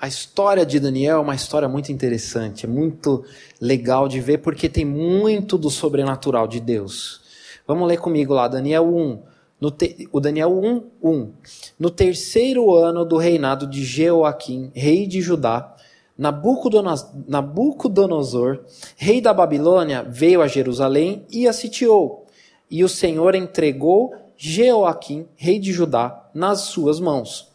A 0.00 0.06
história 0.06 0.64
de 0.64 0.78
Daniel 0.78 1.18
é 1.18 1.20
uma 1.20 1.34
história 1.34 1.68
muito 1.68 1.90
interessante, 1.90 2.64
é 2.64 2.68
muito 2.68 3.24
legal 3.60 4.08
de 4.08 4.20
ver 4.20 4.38
porque 4.38 4.68
tem 4.68 4.84
muito 4.84 5.58
do 5.58 5.70
sobrenatural 5.70 6.46
de 6.46 6.60
Deus. 6.60 7.22
Vamos 7.66 7.88
ler 7.88 7.98
comigo 7.98 8.34
lá, 8.34 8.46
Daniel 8.46 8.86
1, 8.86 9.22
te, 9.70 10.08
o 10.12 10.20
Daniel 10.20 10.52
1, 10.52 10.84
1. 11.02 11.32
No 11.78 11.90
terceiro 11.90 12.74
ano 12.74 13.04
do 13.04 13.16
reinado 13.16 13.66
de 13.66 13.84
Jeoaquim, 13.84 14.70
rei 14.74 15.06
de 15.06 15.20
Judá, 15.20 15.73
Nabucodonosor, 16.16 18.60
rei 18.96 19.20
da 19.20 19.34
Babilônia, 19.34 20.02
veio 20.02 20.40
a 20.40 20.46
Jerusalém 20.46 21.26
e 21.30 21.48
a 21.48 21.52
sitiou. 21.52 22.24
E 22.70 22.84
o 22.84 22.88
Senhor 22.88 23.34
entregou 23.34 24.14
Jeoaquim, 24.36 25.26
rei 25.36 25.58
de 25.58 25.72
Judá, 25.72 26.30
nas 26.32 26.60
suas 26.62 27.00
mãos. 27.00 27.48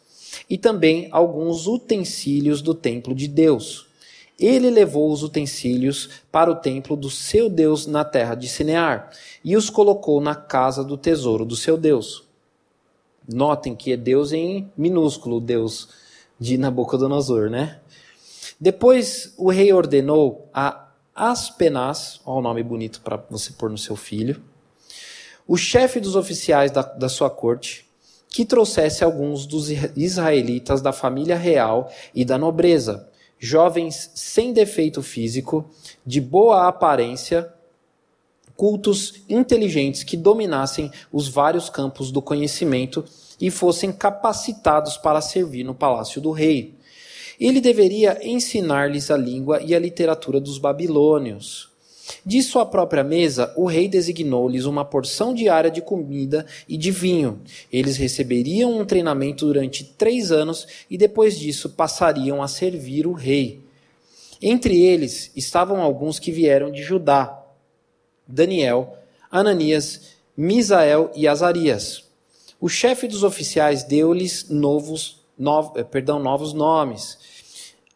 E 0.50 0.58
também 0.58 1.08
alguns 1.12 1.68
utensílios 1.68 2.62
do 2.62 2.74
templo 2.74 3.16
de 3.16 3.28
Deus. 3.28 3.88
Ele 4.40 4.70
levou 4.70 5.12
os 5.12 5.24
utensílios 5.24 6.10
para 6.32 6.50
o 6.50 6.56
templo 6.56 6.96
do 6.96 7.10
seu 7.10 7.50
Deus 7.50 7.86
na 7.86 8.06
terra 8.06 8.36
de 8.36 8.48
Sinear 8.48 9.12
e 9.44 9.58
os 9.58 9.70
colocou 9.70 10.22
na 10.22 10.34
casa 10.34 10.82
do 10.84 10.98
tesouro 10.98 11.44
do 11.44 11.58
seu 11.58 11.78
Deus. 11.78 12.24
Notem 13.28 13.76
que 13.76 13.92
é 13.92 13.98
Deus 13.98 14.32
em 14.32 14.72
minúsculo, 14.78 15.42
Deus 15.42 15.90
de 16.40 16.58
Nabucodonosor, 16.58 17.50
né? 17.50 17.82
Depois 18.60 19.34
o 19.38 19.50
rei 19.50 19.72
ordenou 19.72 20.50
a 20.54 20.90
Aspenaz, 21.16 22.20
o 22.26 22.42
nome 22.42 22.62
bonito 22.62 23.00
para 23.02 23.24
você 23.30 23.54
pôr 23.54 23.70
no 23.70 23.78
seu 23.78 23.96
filho, 23.96 24.42
o 25.48 25.56
chefe 25.56 26.00
dos 26.00 26.16
oficiais 26.16 26.70
da, 26.70 26.82
da 26.82 27.08
sua 27.08 27.30
corte, 27.30 27.88
que 28.28 28.46
trouxesse 28.46 29.04
alguns 29.04 29.46
dos 29.46 29.70
israelitas 29.96 30.82
da 30.82 30.92
família 30.92 31.36
real 31.36 31.92
e 32.14 32.24
da 32.24 32.38
nobreza, 32.38 33.10
jovens 33.40 34.12
sem 34.14 34.54
defeito 34.54 35.02
físico, 35.02 35.66
de 36.06 36.20
boa 36.20 36.68
aparência, 36.68 37.52
cultos 38.56 39.24
inteligentes 39.30 40.04
que 40.04 40.18
dominassem 40.18 40.92
os 41.14 41.30
vários 41.30 41.70
campos 41.70 42.12
do 42.12 42.22
conhecimento 42.22 43.06
e 43.40 43.50
fossem 43.50 43.92
capacitados 43.92 44.98
para 44.98 45.22
servir 45.22 45.64
no 45.64 45.74
palácio 45.74 46.20
do 46.20 46.32
rei. 46.32 46.78
Ele 47.40 47.62
deveria 47.62 48.20
ensinar-lhes 48.22 49.10
a 49.10 49.18
língua 49.18 49.62
e 49.62 49.74
a 49.74 49.80
literatura 49.80 50.40
dos 50.40 50.58
babilônios. 50.58 51.70
De 52.26 52.42
sua 52.42 52.66
própria 52.66 53.04
mesa, 53.04 53.54
o 53.56 53.66
rei 53.66 53.88
designou-lhes 53.88 54.66
uma 54.66 54.84
porção 54.84 55.34
diária 55.34 55.70
de 55.70 55.82
comida 55.82 56.46
e 56.68 56.76
de 56.76 56.92
vinho. 56.92 57.42
Eles 57.72 57.98
receberiam 57.98 58.80
um 58.80 58.86
treinamento 58.86 59.46
durante 59.46 59.84
três 59.84 60.32
anos 60.32 60.68
e 60.90 60.98
depois 60.98 61.38
disso 61.38 61.70
passariam 61.70 62.42
a 62.42 62.48
servir 62.48 63.06
o 63.06 63.14
rei. 63.14 63.62
Entre 64.42 64.82
eles 64.82 65.32
estavam 65.36 65.82
alguns 65.82 66.18
que 66.18 66.32
vieram 66.32 66.72
de 66.72 66.82
Judá, 66.82 67.44
Daniel, 68.28 68.98
Ananias, 69.30 70.16
Misael 70.36 71.12
e 71.16 71.28
Azarias. 71.28 72.04
O 72.60 72.70
chefe 72.70 73.08
dos 73.08 73.24
oficiais 73.24 73.84
deu-lhes 73.84 74.50
novos, 74.50 75.22
nov, 75.38 75.78
eh, 75.78 75.84
perdão, 75.84 76.20
novos 76.20 76.54
nomes. 76.54 77.18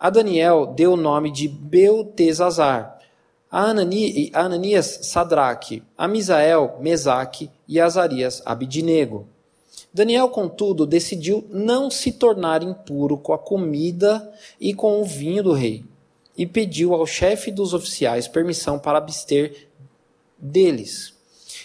A 0.04 0.10
Daniel 0.10 0.66
deu 0.66 0.92
o 0.92 0.98
nome 0.98 1.32
de 1.32 1.48
Beltesazar. 1.48 3.00
A, 3.50 3.70
Anani, 3.70 4.30
a 4.34 4.42
Ananias, 4.42 5.00
Sadraque. 5.04 5.82
A 5.98 6.10
Misael, 6.10 6.78
Mesaque. 6.82 7.50
E 7.66 7.80
a 7.80 7.86
Azarias, 7.86 8.42
Abidnego. 8.46 9.26
Daniel, 9.94 10.28
contudo, 10.28 10.86
decidiu 10.86 11.48
não 11.50 11.90
se 11.90 12.12
tornar 12.12 12.64
impuro 12.64 13.18
com 13.18 13.32
a 13.32 13.40
comida 13.40 14.30
e 14.60 14.74
com 14.74 15.00
o 15.00 15.06
vinho 15.06 15.42
do 15.42 15.54
rei, 15.54 15.86
e 16.38 16.46
pediu 16.46 16.94
ao 16.94 17.06
chefe 17.06 17.50
dos 17.50 17.74
oficiais 17.74 18.28
permissão 18.28 18.78
para 18.78 18.98
abster 18.98 19.70
deles. 20.38 21.14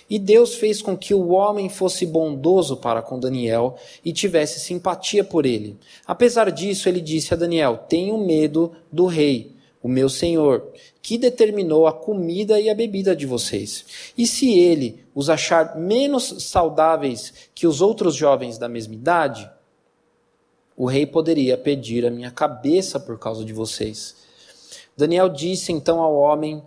E 0.09 0.19
Deus 0.19 0.55
fez 0.55 0.81
com 0.81 0.97
que 0.97 1.13
o 1.13 1.29
homem 1.29 1.69
fosse 1.69 2.07
bondoso 2.07 2.77
para 2.77 3.03
com 3.03 3.19
Daniel 3.19 3.77
e 4.05 4.13
tivesse 4.13 4.59
simpatia 4.59 5.23
por 5.23 5.45
ele. 5.45 5.77
Apesar 6.07 6.51
disso, 6.51 6.89
ele 6.89 7.01
disse 7.01 7.35
a 7.35 7.37
Daniel: 7.37 7.85
Tenho 7.89 8.17
medo 8.17 8.73
do 8.91 9.07
rei, 9.07 9.55
o 9.83 9.89
meu 9.89 10.09
senhor, 10.09 10.73
que 11.03 11.19
determinou 11.19 11.87
a 11.87 11.93
comida 11.93 12.59
e 12.59 12.71
a 12.71 12.75
bebida 12.75 13.15
de 13.15 13.27
vocês. 13.27 13.85
E 14.17 14.27
se 14.27 14.59
ele 14.59 15.05
os 15.15 15.29
achar 15.29 15.77
menos 15.77 16.43
saudáveis 16.45 17.33
que 17.55 17.67
os 17.67 17.83
outros 17.83 18.15
jovens 18.15 18.57
da 18.57 18.69
mesma 18.69 18.95
idade, 18.95 19.51
o 20.77 20.87
rei 20.87 21.05
poderia 21.05 21.59
pedir 21.59 22.07
a 22.07 22.11
minha 22.11 22.31
cabeça 22.31 22.99
por 23.01 23.19
causa 23.19 23.45
de 23.45 23.53
vocês. 23.53 24.17
Daniel 24.97 25.29
disse 25.29 25.73
então 25.73 26.01
ao 26.01 26.17
homem 26.17 26.63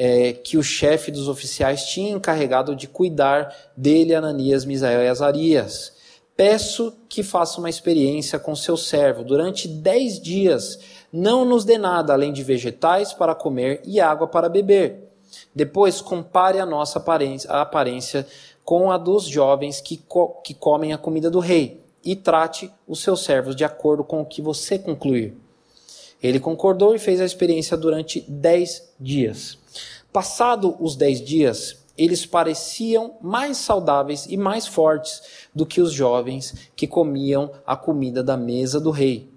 é, 0.00 0.32
que 0.32 0.56
o 0.56 0.62
chefe 0.62 1.10
dos 1.10 1.26
oficiais 1.26 1.86
tinha 1.86 2.12
encarregado 2.12 2.76
de 2.76 2.86
cuidar 2.86 3.52
dele, 3.76 4.14
Ananias, 4.14 4.64
Misael 4.64 5.02
e 5.02 5.08
Azarias. 5.08 5.92
Peço 6.36 6.96
que 7.08 7.24
faça 7.24 7.58
uma 7.58 7.68
experiência 7.68 8.38
com 8.38 8.54
seu 8.54 8.76
servo 8.76 9.24
durante 9.24 9.66
dez 9.66 10.20
dias. 10.20 10.78
Não 11.12 11.44
nos 11.44 11.64
dê 11.64 11.76
nada 11.76 12.12
além 12.12 12.32
de 12.32 12.44
vegetais 12.44 13.12
para 13.12 13.34
comer 13.34 13.82
e 13.84 13.98
água 13.98 14.28
para 14.28 14.48
beber. 14.48 15.10
Depois, 15.52 16.00
compare 16.00 16.60
a 16.60 16.66
nossa 16.66 17.00
aparência, 17.00 17.50
a 17.50 17.62
aparência 17.62 18.24
com 18.64 18.92
a 18.92 18.98
dos 18.98 19.24
jovens 19.24 19.80
que, 19.80 19.96
co 19.96 20.40
que 20.44 20.54
comem 20.54 20.92
a 20.92 20.98
comida 20.98 21.28
do 21.28 21.40
rei 21.40 21.82
e 22.04 22.14
trate 22.14 22.70
os 22.86 23.00
seus 23.00 23.24
servos 23.24 23.56
de 23.56 23.64
acordo 23.64 24.04
com 24.04 24.20
o 24.20 24.26
que 24.26 24.40
você 24.40 24.78
concluir. 24.78 25.36
Ele 26.22 26.40
concordou 26.40 26.94
e 26.94 26.98
fez 26.98 27.20
a 27.20 27.24
experiência 27.24 27.76
durante 27.76 28.24
dez 28.28 28.90
dias. 28.98 29.58
Passado 30.12 30.76
os 30.80 30.96
dez 30.96 31.20
dias, 31.20 31.84
eles 31.96 32.24
pareciam 32.24 33.16
mais 33.20 33.56
saudáveis 33.56 34.26
e 34.26 34.36
mais 34.36 34.66
fortes 34.66 35.22
do 35.54 35.66
que 35.66 35.80
os 35.80 35.92
jovens 35.92 36.70
que 36.74 36.86
comiam 36.86 37.50
a 37.66 37.76
comida 37.76 38.22
da 38.22 38.36
mesa 38.36 38.80
do 38.80 38.90
rei. 38.90 39.28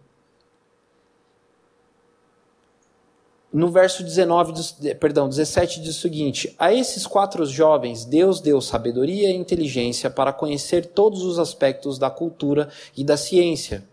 No 3.52 3.70
verso 3.70 4.02
19, 4.02 4.54
perdão, 4.98 5.28
17 5.28 5.82
diz 5.82 5.98
o 5.98 6.00
seguinte: 6.00 6.56
A 6.58 6.74
esses 6.74 7.06
quatro 7.06 7.46
jovens 7.46 8.06
Deus 8.06 8.40
deu 8.40 8.62
sabedoria 8.62 9.30
e 9.30 9.36
inteligência 9.36 10.10
para 10.10 10.32
conhecer 10.32 10.86
todos 10.86 11.24
os 11.24 11.38
aspectos 11.38 11.98
da 12.00 12.10
cultura 12.10 12.70
e 12.96 13.04
da 13.04 13.18
ciência. 13.18 13.91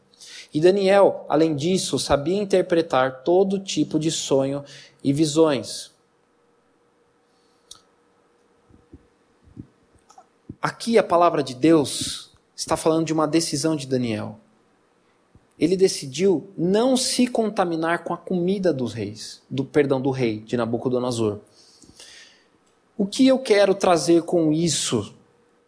E 0.53 0.61
Daniel, 0.61 1.27
além 1.29 1.55
disso, 1.55 1.99
sabia 1.99 2.37
interpretar 2.37 3.23
todo 3.23 3.59
tipo 3.59 3.99
de 3.99 4.11
sonho 4.11 4.65
e 5.05 5.13
visões. 5.13 5.93
Aqui 10.61 10.99
a 10.99 11.03
palavra 11.03 11.43
de 11.43 11.55
Deus 11.55 12.33
está 12.57 12.77
falando 12.77 13.07
de 13.07 13.13
uma 13.13 13.29
decisão 13.29 13.77
de 13.77 13.87
Daniel. 13.87 14.41
Ele 15.59 15.77
decidiu 15.77 16.51
não 16.57 16.97
se 16.97 17.27
contaminar 17.27 18.05
com 18.05 18.15
a 18.15 18.17
comida 18.17 18.73
dos 18.73 18.93
reis, 18.93 19.43
do 19.51 19.65
perdão 19.65 20.01
do 20.01 20.11
rei 20.11 20.41
de 20.41 20.57
Nabucodonosor. 20.57 21.41
O 22.97 23.07
que 23.07 23.27
eu 23.27 23.39
quero 23.39 23.75
trazer 23.75 24.23
com 24.23 24.53
isso 24.53 25.15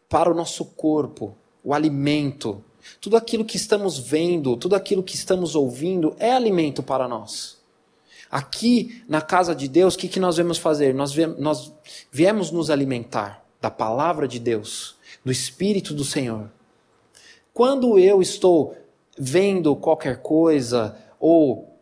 para 0.08 0.30
o 0.30 0.34
nosso 0.34 0.64
corpo, 0.64 1.36
o 1.62 1.72
alimento, 1.72 2.64
tudo 3.00 3.16
aquilo 3.16 3.44
que 3.44 3.56
estamos 3.56 3.98
vendo, 3.98 4.56
tudo 4.56 4.74
aquilo 4.74 5.02
que 5.02 5.14
estamos 5.14 5.54
ouvindo 5.54 6.14
é 6.18 6.32
alimento 6.32 6.82
para 6.82 7.08
nós. 7.08 7.58
Aqui 8.30 9.02
na 9.08 9.20
casa 9.20 9.54
de 9.54 9.66
Deus, 9.66 9.94
o 9.94 9.98
que, 9.98 10.08
que 10.08 10.20
nós 10.20 10.36
vamos 10.36 10.58
fazer? 10.58 10.94
Nós, 10.94 11.14
nós 11.38 11.72
viemos 12.12 12.50
nos 12.50 12.70
alimentar 12.70 13.44
da 13.60 13.70
palavra 13.70 14.28
de 14.28 14.38
Deus, 14.38 14.94
do 15.24 15.32
Espírito 15.32 15.92
do 15.92 16.04
Senhor. 16.04 16.50
Quando 17.52 17.98
eu 17.98 18.22
estou 18.22 18.76
vendo 19.18 19.74
qualquer 19.74 20.22
coisa 20.22 20.96
ou 21.18 21.76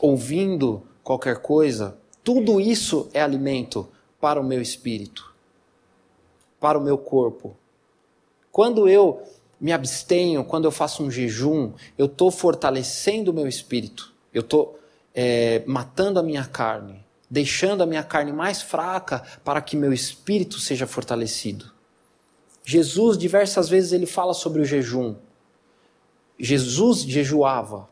ouvindo 0.00 0.82
qualquer 1.02 1.40
coisa, 1.40 1.96
tudo 2.24 2.60
isso 2.60 3.08
é 3.14 3.22
alimento 3.22 3.88
para 4.20 4.40
o 4.40 4.44
meu 4.44 4.60
espírito, 4.60 5.34
para 6.60 6.78
o 6.78 6.82
meu 6.82 6.98
corpo. 6.98 7.56
Quando 8.50 8.88
eu 8.88 9.22
me 9.62 9.72
abstenho, 9.72 10.42
quando 10.42 10.64
eu 10.64 10.72
faço 10.72 11.04
um 11.04 11.10
jejum, 11.10 11.72
eu 11.96 12.06
estou 12.06 12.32
fortalecendo 12.32 13.30
o 13.30 13.34
meu 13.34 13.46
espírito, 13.46 14.12
eu 14.34 14.40
estou 14.40 14.76
é, 15.14 15.62
matando 15.64 16.18
a 16.18 16.22
minha 16.22 16.44
carne, 16.44 17.06
deixando 17.30 17.80
a 17.80 17.86
minha 17.86 18.02
carne 18.02 18.32
mais 18.32 18.60
fraca 18.60 19.22
para 19.44 19.62
que 19.62 19.76
meu 19.76 19.92
espírito 19.92 20.58
seja 20.58 20.84
fortalecido. 20.84 21.70
Jesus, 22.64 23.16
diversas 23.16 23.68
vezes, 23.68 23.92
ele 23.92 24.04
fala 24.04 24.34
sobre 24.34 24.60
o 24.60 24.64
jejum. 24.64 25.14
Jesus 26.36 27.02
jejuava. 27.02 27.88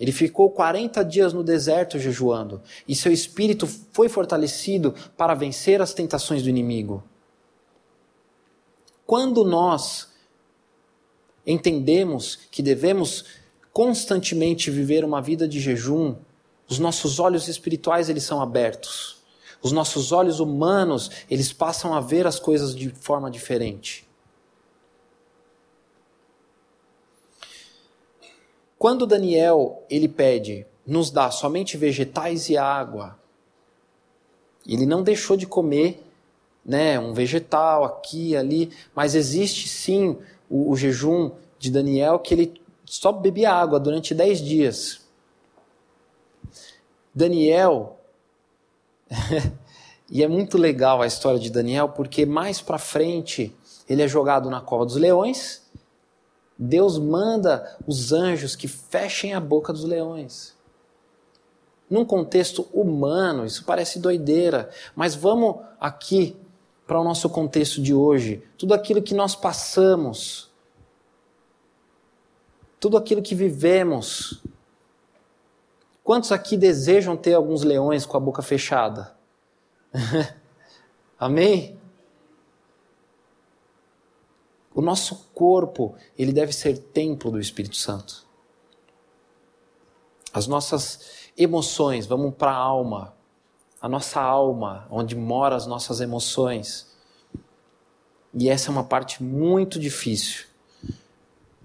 Ele 0.00 0.10
ficou 0.10 0.50
40 0.50 1.04
dias 1.04 1.32
no 1.32 1.44
deserto 1.44 2.00
jejuando. 2.00 2.60
E 2.86 2.96
seu 2.96 3.12
espírito 3.12 3.66
foi 3.92 4.08
fortalecido 4.08 4.92
para 5.16 5.34
vencer 5.34 5.80
as 5.80 5.94
tentações 5.94 6.42
do 6.42 6.48
inimigo. 6.48 7.02
Quando 9.06 9.44
nós 9.44 10.15
entendemos 11.46 12.36
que 12.50 12.62
devemos 12.62 13.24
constantemente 13.72 14.70
viver 14.70 15.04
uma 15.04 15.22
vida 15.22 15.46
de 15.46 15.60
jejum, 15.60 16.16
os 16.68 16.78
nossos 16.78 17.20
olhos 17.20 17.46
espirituais 17.46 18.08
eles 18.08 18.24
são 18.24 18.40
abertos. 18.40 19.16
Os 19.62 19.72
nossos 19.72 20.12
olhos 20.12 20.40
humanos, 20.40 21.10
eles 21.30 21.52
passam 21.52 21.94
a 21.94 22.00
ver 22.00 22.26
as 22.26 22.40
coisas 22.40 22.74
de 22.74 22.90
forma 22.90 23.30
diferente. 23.30 24.06
Quando 28.78 29.06
Daniel 29.06 29.82
ele 29.88 30.08
pede, 30.08 30.66
nos 30.86 31.10
dá 31.10 31.30
somente 31.30 31.76
vegetais 31.76 32.48
e 32.48 32.56
água, 32.56 33.18
ele 34.66 34.84
não 34.84 35.02
deixou 35.02 35.36
de 35.36 35.46
comer 35.46 36.02
né, 36.64 36.98
um 36.98 37.14
vegetal 37.14 37.84
aqui 37.84 38.36
ali, 38.36 38.72
mas 38.94 39.14
existe 39.14 39.68
sim 39.68 40.18
o, 40.48 40.70
o 40.70 40.76
jejum 40.76 41.32
de 41.58 41.70
Daniel 41.70 42.18
que 42.18 42.34
ele 42.34 42.60
só 42.84 43.10
bebia 43.12 43.52
água 43.52 43.80
durante 43.80 44.14
dez 44.14 44.40
dias. 44.40 45.00
Daniel, 47.14 47.98
e 50.10 50.22
é 50.22 50.28
muito 50.28 50.58
legal 50.58 51.02
a 51.02 51.06
história 51.06 51.40
de 51.40 51.50
Daniel, 51.50 51.88
porque 51.88 52.26
mais 52.26 52.60
para 52.60 52.78
frente 52.78 53.56
ele 53.88 54.02
é 54.02 54.08
jogado 54.08 54.50
na 54.50 54.60
cova 54.60 54.84
dos 54.84 54.96
leões. 54.96 55.62
Deus 56.58 56.98
manda 56.98 57.76
os 57.86 58.12
anjos 58.12 58.54
que 58.54 58.68
fechem 58.68 59.34
a 59.34 59.40
boca 59.40 59.72
dos 59.72 59.84
leões. 59.84 60.54
Num 61.88 62.04
contexto 62.04 62.68
humano, 62.72 63.46
isso 63.46 63.64
parece 63.64 63.98
doideira, 63.98 64.70
mas 64.94 65.14
vamos 65.14 65.56
aqui 65.80 66.36
para 66.86 67.00
o 67.00 67.04
nosso 67.04 67.28
contexto 67.28 67.82
de 67.82 67.92
hoje. 67.92 68.42
Tudo 68.56 68.72
aquilo 68.72 69.02
que 69.02 69.14
nós 69.14 69.34
passamos, 69.34 70.50
tudo 72.78 72.96
aquilo 72.96 73.22
que 73.22 73.34
vivemos. 73.34 74.42
Quantos 76.04 76.30
aqui 76.30 76.56
desejam 76.56 77.16
ter 77.16 77.34
alguns 77.34 77.62
leões 77.62 78.06
com 78.06 78.16
a 78.16 78.20
boca 78.20 78.42
fechada? 78.42 79.16
Amém? 81.18 81.76
O 84.72 84.82
nosso 84.82 85.30
corpo, 85.34 85.96
ele 86.18 86.32
deve 86.32 86.52
ser 86.52 86.78
templo 86.78 87.30
do 87.30 87.40
Espírito 87.40 87.76
Santo. 87.76 88.24
As 90.32 90.46
nossas 90.46 91.30
emoções, 91.36 92.06
vamos 92.06 92.34
para 92.34 92.52
a 92.52 92.56
alma, 92.56 93.15
a 93.80 93.88
nossa 93.88 94.20
alma, 94.20 94.86
onde 94.90 95.14
moram 95.14 95.56
as 95.56 95.66
nossas 95.66 96.00
emoções. 96.00 96.86
E 98.34 98.48
essa 98.48 98.68
é 98.68 98.72
uma 98.72 98.84
parte 98.84 99.22
muito 99.22 99.78
difícil. 99.78 100.46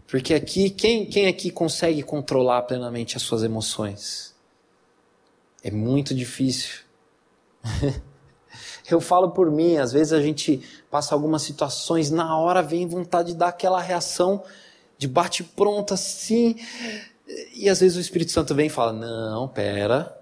Porque 0.08 0.34
aqui, 0.34 0.70
quem, 0.70 1.06
quem 1.06 1.28
aqui 1.28 1.50
consegue 1.50 2.04
controlar 2.04 2.64
plenamente 2.64 3.16
as 3.16 3.24
suas 3.24 3.44
emoções? 3.44 4.36
É 5.64 5.72
muito 5.72 6.14
difícil. 6.14 6.82
Eu 8.90 9.00
falo 9.00 9.32
por 9.32 9.50
mim, 9.50 9.78
às 9.78 9.94
vezes 9.94 10.12
a 10.12 10.22
gente 10.22 10.62
passa 10.90 11.16
algumas 11.16 11.44
situações, 11.44 12.12
na 12.12 12.38
hora 12.38 12.62
vem 12.62 12.86
vontade 12.86 13.32
de 13.32 13.38
dar 13.38 13.48
aquela 13.48 13.80
reação 13.80 14.44
de 14.98 15.08
bate 15.08 15.44
pronta 15.44 15.94
assim, 15.94 16.58
e 17.54 17.70
às 17.70 17.80
vezes 17.80 17.98
o 17.98 18.02
Espírito 18.02 18.32
Santo 18.32 18.54
vem 18.54 18.68
e 18.68 18.70
fala: 18.70 18.92
Não, 18.92 19.48
pera, 19.48 20.21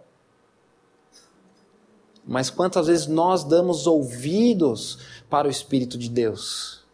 mas 2.29 2.51
quantas 2.51 2.85
vezes 2.85 3.07
nós 3.07 3.43
damos 3.43 3.87
ouvidos 3.87 4.99
para 5.27 5.47
o 5.47 5.51
Espírito 5.51 5.97
de 5.97 6.07
Deus? 6.07 6.85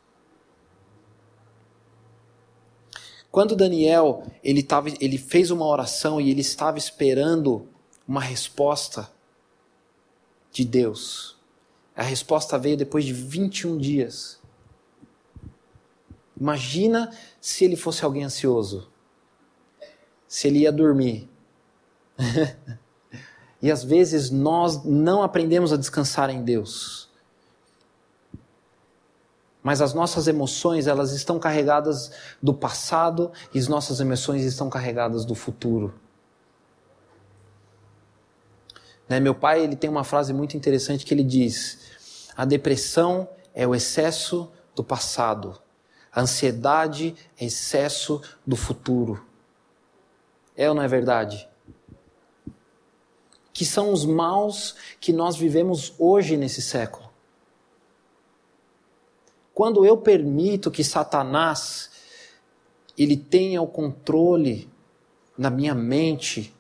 Quando 3.30 3.54
Daniel 3.54 4.24
ele, 4.42 4.64
tava, 4.64 4.88
ele 4.98 5.18
fez 5.18 5.52
uma 5.52 5.66
oração 5.66 6.22
e 6.22 6.32
ele 6.32 6.40
estava 6.40 6.78
esperando 6.78 7.68
uma 8.08 8.22
resposta 8.22 9.12
de 10.54 10.64
Deus, 10.64 11.36
a 11.94 12.04
resposta 12.04 12.58
veio 12.58 12.78
depois 12.78 13.04
de 13.04 13.12
21 13.12 13.78
dias. 13.78 14.40
Imagina 16.40 17.14
se 17.42 17.66
ele 17.66 17.76
fosse 17.76 18.06
alguém 18.06 18.24
ansioso, 18.24 18.90
se 20.30 20.48
ele 20.48 20.60
ia 20.60 20.72
dormir. 20.72 21.30
E 23.66 23.72
às 23.72 23.84
vezes 23.84 24.30
nós 24.30 24.84
não 24.84 25.24
aprendemos 25.24 25.74
a 25.74 25.76
descansar 25.76 26.30
em 26.30 26.44
Deus. 26.44 27.10
Mas 29.64 29.82
as 29.82 29.92
nossas 29.92 30.28
emoções, 30.28 30.86
elas 30.86 31.14
estão 31.14 31.40
carregadas 31.40 32.12
do 32.40 32.54
passado 32.54 33.32
e 33.52 33.58
as 33.58 33.68
nossas 33.68 34.00
emoções 34.00 34.44
estão 34.44 34.70
carregadas 34.70 35.26
do 35.26 35.34
futuro. 35.34 35.96
Né? 39.10 39.20
Meu 39.20 39.34
pai 39.34 39.64
ele 39.64 39.76
tem 39.76 39.90
uma 39.90 40.04
frase 40.04 40.32
muito 40.32 40.56
interessante 40.56 41.04
que 41.04 41.12
ele 41.12 41.24
diz: 41.24 41.80
a 42.38 42.46
depressão 42.46 43.28
é 43.52 43.66
o 43.66 43.74
excesso 43.74 44.48
do 44.76 44.84
passado, 44.84 45.60
a 46.14 46.22
ansiedade 46.22 47.16
é 47.36 47.46
excesso 47.46 48.22
do 48.46 48.56
futuro. 48.56 49.26
É 50.56 50.70
ou 50.70 50.76
não 50.76 50.84
é 50.84 50.88
verdade? 50.88 51.50
Que 53.56 53.64
são 53.66 53.94
os 53.94 54.04
maus 54.04 54.76
que 55.00 55.14
nós 55.14 55.38
vivemos 55.38 55.94
hoje 55.98 56.36
nesse 56.36 56.62
século. 56.62 57.10
Quando 59.54 59.86
eu 59.86 59.96
permito 59.96 60.70
que 60.70 60.84
Satanás 60.84 61.90
ele 62.98 63.16
tenha 63.16 63.62
o 63.62 63.68
controle 63.68 64.70
na 65.38 65.50
minha 65.50 65.74
mente, 65.74 66.54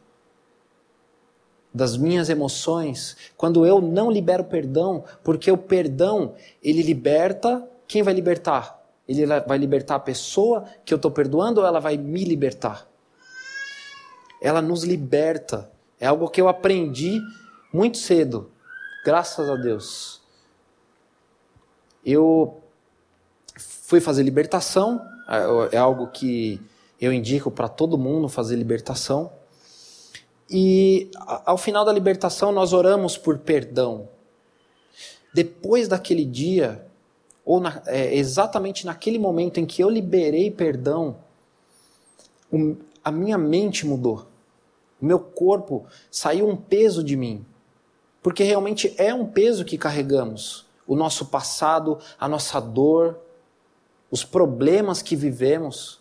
das 1.73 1.97
minhas 1.97 2.29
emoções, 2.29 3.17
quando 3.36 3.65
eu 3.65 3.81
não 3.81 4.10
libero 4.10 4.45
perdão, 4.45 5.03
porque 5.21 5.51
o 5.51 5.58
perdão, 5.58 6.34
ele 6.63 6.81
liberta, 6.81 7.69
quem 7.86 8.03
vai 8.03 8.13
libertar? 8.13 8.81
Ele 9.05 9.25
vai 9.25 9.58
libertar 9.58 9.95
a 9.95 9.99
pessoa 9.99 10.63
que 10.86 10.93
eu 10.93 10.95
estou 10.95 11.12
perdoando 11.12 11.60
ou 11.60 11.67
ela 11.67 11.81
vai 11.81 11.97
me 11.97 12.23
libertar? 12.23 12.88
Ela 14.41 14.62
nos 14.62 14.86
liberta. 14.86 15.74
É 15.99 16.08
algo 16.08 16.29
que 16.29 16.41
eu 16.41 16.47
aprendi 16.47 17.21
muito 17.73 17.97
cedo, 17.97 18.51
graças 19.05 19.49
a 19.49 19.55
Deus. 19.55 20.21
Eu 22.05 22.62
fui 23.58 23.99
fazer 23.99 24.23
libertação, 24.23 25.01
é, 25.27 25.75
é 25.75 25.77
algo 25.77 26.08
que 26.08 26.62
eu 26.99 27.13
indico 27.13 27.49
para 27.49 27.67
todo 27.67 27.97
mundo 27.97 28.27
fazer 28.27 28.55
libertação. 28.55 29.31
E 30.49 31.10
ao 31.17 31.58
final 31.58 31.84
da 31.84 31.91
libertação 31.91 32.51
nós 32.51 32.73
oramos 32.73 33.17
por 33.17 33.39
perdão. 33.39 34.08
Depois 35.34 35.88
daquele 35.88 36.23
dia, 36.23 36.86
ou 37.43 37.60
na, 37.60 37.81
é, 37.86 38.15
exatamente 38.15 38.86
naquele 38.86 39.19
momento 39.19 39.60
em 39.60 39.65
que 39.65 39.84
eu 39.84 39.89
liberei 39.89 40.49
perdão, 40.49 41.17
um, 42.51 42.75
a 43.03 43.12
minha 43.12 43.38
mente 43.38 43.86
mudou. 43.86 44.27
O 45.01 45.05
meu 45.05 45.19
corpo 45.19 45.86
saiu 46.10 46.47
um 46.47 46.55
peso 46.55 47.03
de 47.03 47.15
mim. 47.15 47.45
Porque 48.21 48.43
realmente 48.43 48.93
é 48.97 49.13
um 49.13 49.25
peso 49.25 49.65
que 49.65 49.77
carregamos. 49.77 50.65
O 50.88 50.95
nosso 50.95 51.27
passado, 51.27 51.99
a 52.19 52.27
nossa 52.27 52.60
dor, 52.60 53.19
os 54.10 54.23
problemas 54.23 55.01
que 55.01 55.15
vivemos. 55.15 55.99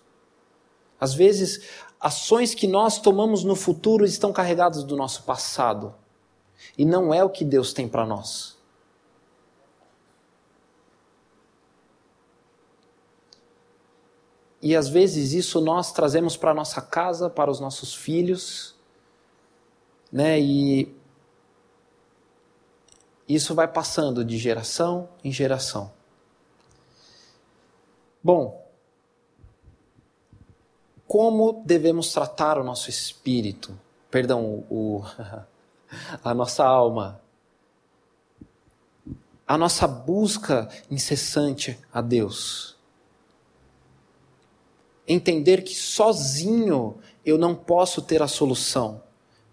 Às 1.00 1.14
vezes, 1.14 1.68
ações 2.00 2.54
que 2.54 2.66
nós 2.66 2.98
tomamos 2.98 3.44
no 3.44 3.57
futuro 3.57 4.04
estão 4.04 4.33
carregadas 4.33 4.85
do 4.85 4.96
nosso 4.96 5.24
passado. 5.24 5.94
E 6.78 6.85
não 6.85 7.12
é 7.12 7.22
o 7.22 7.30
que 7.30 7.44
Deus 7.44 7.72
tem 7.72 7.88
para 7.88 8.07
nós. 8.07 8.57
E 14.62 14.74
às 14.74 14.88
vezes 14.88 15.35
isso 15.35 15.61
nós 15.61 15.92
trazemos 15.92 16.38
para 16.38 16.54
nossa 16.54 16.80
casa, 16.80 17.28
para 17.28 17.50
os 17.50 17.61
nossos 17.61 17.94
filhos, 17.94 18.73
né? 20.14 20.40
E 20.40 20.94
isso 23.29 23.53
vai 23.53 23.66
passando 23.66 24.24
de 24.24 24.38
geração 24.38 25.09
em 25.24 25.33
geração. 25.33 25.90
Bom, 28.22 28.64
como 31.05 31.64
devemos 31.66 32.12
tratar 32.12 32.59
o 32.59 32.64
nosso 32.64 32.88
espírito? 32.88 33.77
Perdão, 34.09 34.64
o, 34.70 35.03
a 36.22 36.33
nossa 36.33 36.64
alma. 36.64 37.20
A 39.44 39.59
nossa 39.59 39.88
busca 39.88 40.68
incessante 40.88 41.77
a 41.92 42.00
Deus. 42.00 42.77
Entender 45.09 45.62
que 45.64 45.74
sozinho 45.74 46.98
eu 47.27 47.37
não 47.37 47.53
posso 47.53 48.00
ter 48.00 48.22
a 48.22 48.29
solução 48.29 49.03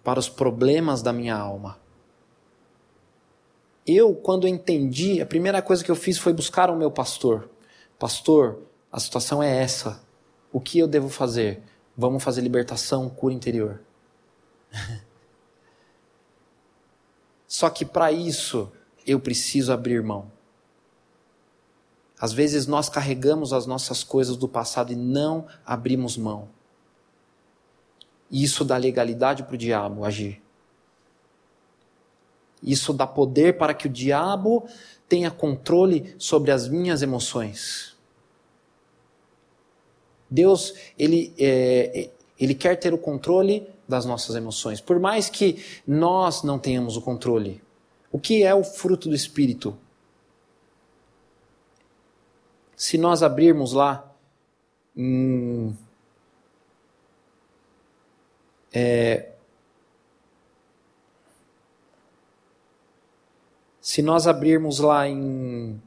para 0.03 0.19
os 0.19 0.29
problemas 0.29 1.01
da 1.01 1.13
minha 1.13 1.35
alma. 1.35 1.79
Eu, 3.85 4.13
quando 4.15 4.47
entendi, 4.47 5.21
a 5.21 5.25
primeira 5.25 5.61
coisa 5.61 5.83
que 5.83 5.91
eu 5.91 5.95
fiz 5.95 6.17
foi 6.17 6.33
buscar 6.33 6.69
o 6.69 6.75
meu 6.75 6.91
pastor. 6.91 7.49
Pastor, 7.97 8.59
a 8.91 8.99
situação 8.99 9.41
é 9.41 9.61
essa. 9.61 10.01
O 10.51 10.59
que 10.59 10.79
eu 10.79 10.87
devo 10.87 11.09
fazer? 11.09 11.61
Vamos 11.97 12.23
fazer 12.23 12.41
libertação, 12.41 13.09
cura 13.09 13.33
interior. 13.33 13.81
Só 17.47 17.69
que 17.69 17.83
para 17.83 18.11
isso 18.11 18.71
eu 19.05 19.19
preciso 19.19 19.73
abrir 19.73 20.01
mão. 20.01 20.31
Às 22.19 22.31
vezes 22.33 22.67
nós 22.67 22.87
carregamos 22.87 23.51
as 23.51 23.65
nossas 23.65 24.03
coisas 24.03 24.37
do 24.37 24.47
passado 24.47 24.93
e 24.93 24.95
não 24.95 25.47
abrimos 25.65 26.15
mão. 26.15 26.47
Isso 28.31 28.63
dá 28.63 28.77
legalidade 28.77 29.43
para 29.43 29.55
o 29.55 29.57
diabo 29.57 30.05
agir. 30.05 30.41
Isso 32.63 32.93
dá 32.93 33.05
poder 33.05 33.57
para 33.57 33.73
que 33.73 33.87
o 33.87 33.89
diabo 33.89 34.65
tenha 35.09 35.29
controle 35.29 36.15
sobre 36.17 36.51
as 36.51 36.67
minhas 36.67 37.01
emoções. 37.01 37.97
Deus, 40.29 40.73
ele, 40.97 41.33
é, 41.37 42.09
ele 42.39 42.55
quer 42.55 42.77
ter 42.79 42.93
o 42.93 42.97
controle 42.97 43.67
das 43.85 44.05
nossas 44.05 44.35
emoções, 44.37 44.79
por 44.79 44.97
mais 44.97 45.29
que 45.29 45.61
nós 45.85 46.43
não 46.43 46.57
tenhamos 46.57 46.95
o 46.95 47.01
controle. 47.01 47.61
O 48.09 48.17
que 48.17 48.43
é 48.43 48.55
o 48.55 48.63
fruto 48.63 49.09
do 49.09 49.15
Espírito? 49.15 49.77
Se 52.75 52.97
nós 52.97 53.21
abrirmos 53.21 53.73
lá 53.73 54.09
é, 58.73 59.31
se 63.81 64.01
nós 64.01 64.27
abrirmos 64.27 64.79
lá 64.79 65.07
em 65.07 65.81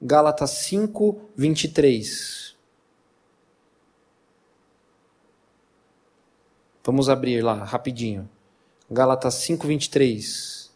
Gálatas 0.00 0.50
5, 0.50 1.30
23. 1.36 2.54
Vamos 6.84 7.08
abrir 7.08 7.42
lá 7.42 7.54
rapidinho. 7.54 8.28
Gálatas 8.90 9.34
5:23. 9.36 10.70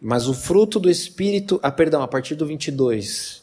Mas 0.00 0.26
o 0.26 0.34
fruto 0.34 0.80
do 0.80 0.90
espírito, 0.90 1.60
ah, 1.62 1.70
perdão, 1.70 2.02
a 2.02 2.08
partir 2.08 2.34
do 2.34 2.44
22. 2.44 3.42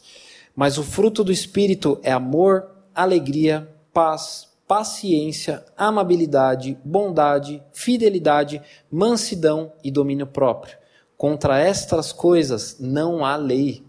Mas 0.54 0.76
o 0.76 0.82
fruto 0.82 1.24
do 1.24 1.32
espírito 1.32 1.98
é 2.02 2.12
amor, 2.12 2.70
alegria, 2.94 3.66
paz, 3.94 4.49
paciência, 4.70 5.66
amabilidade, 5.76 6.78
bondade, 6.84 7.60
fidelidade, 7.72 8.62
mansidão 8.88 9.72
e 9.82 9.90
domínio 9.90 10.28
próprio. 10.28 10.78
Contra 11.16 11.58
estas 11.58 12.12
coisas 12.12 12.76
não 12.78 13.24
há 13.24 13.34
lei. 13.34 13.82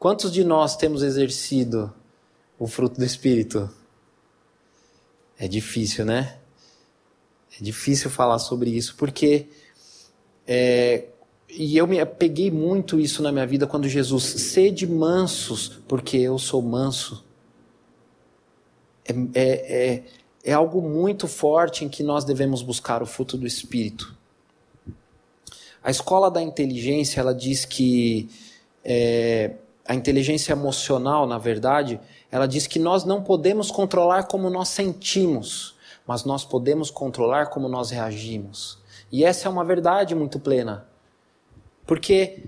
Quantos 0.00 0.32
de 0.32 0.42
nós 0.42 0.76
temos 0.76 1.04
exercido 1.04 1.94
o 2.58 2.66
fruto 2.66 2.98
do 2.98 3.04
espírito? 3.04 3.70
É 5.38 5.46
difícil, 5.46 6.04
né? 6.04 6.38
É 7.56 7.62
difícil 7.62 8.10
falar 8.10 8.40
sobre 8.40 8.68
isso, 8.70 8.96
porque. 8.96 9.46
É, 10.44 11.04
e 11.48 11.76
eu 11.76 11.86
me 11.86 12.04
peguei 12.04 12.50
muito 12.50 12.98
isso 12.98 13.22
na 13.22 13.30
minha 13.30 13.46
vida 13.46 13.64
quando 13.64 13.86
Jesus, 13.86 14.24
sede 14.24 14.88
mansos, 14.88 15.68
porque 15.86 16.16
eu 16.16 16.36
sou 16.36 16.60
manso. 16.60 17.30
É, 19.04 19.12
é, 19.34 19.94
é, 19.94 20.02
é 20.44 20.52
algo 20.52 20.80
muito 20.80 21.28
forte 21.28 21.84
em 21.84 21.88
que 21.88 22.02
nós 22.02 22.24
devemos 22.24 22.62
buscar 22.62 23.02
o 23.02 23.06
fruto 23.06 23.36
do 23.36 23.46
Espírito. 23.46 24.16
A 25.82 25.90
escola 25.90 26.30
da 26.30 26.40
inteligência, 26.40 27.20
ela 27.20 27.34
diz 27.34 27.64
que 27.64 28.28
é, 28.84 29.56
a 29.86 29.94
inteligência 29.94 30.52
emocional, 30.52 31.26
na 31.26 31.38
verdade, 31.38 32.00
ela 32.30 32.46
diz 32.46 32.66
que 32.66 32.78
nós 32.78 33.04
não 33.04 33.22
podemos 33.22 33.70
controlar 33.70 34.24
como 34.24 34.48
nós 34.48 34.68
sentimos, 34.68 35.74
mas 36.06 36.24
nós 36.24 36.44
podemos 36.44 36.90
controlar 36.90 37.46
como 37.46 37.68
nós 37.68 37.90
reagimos. 37.90 38.78
E 39.10 39.24
essa 39.24 39.48
é 39.48 39.50
uma 39.50 39.64
verdade 39.64 40.14
muito 40.14 40.38
plena. 40.38 40.86
Porque 41.86 42.44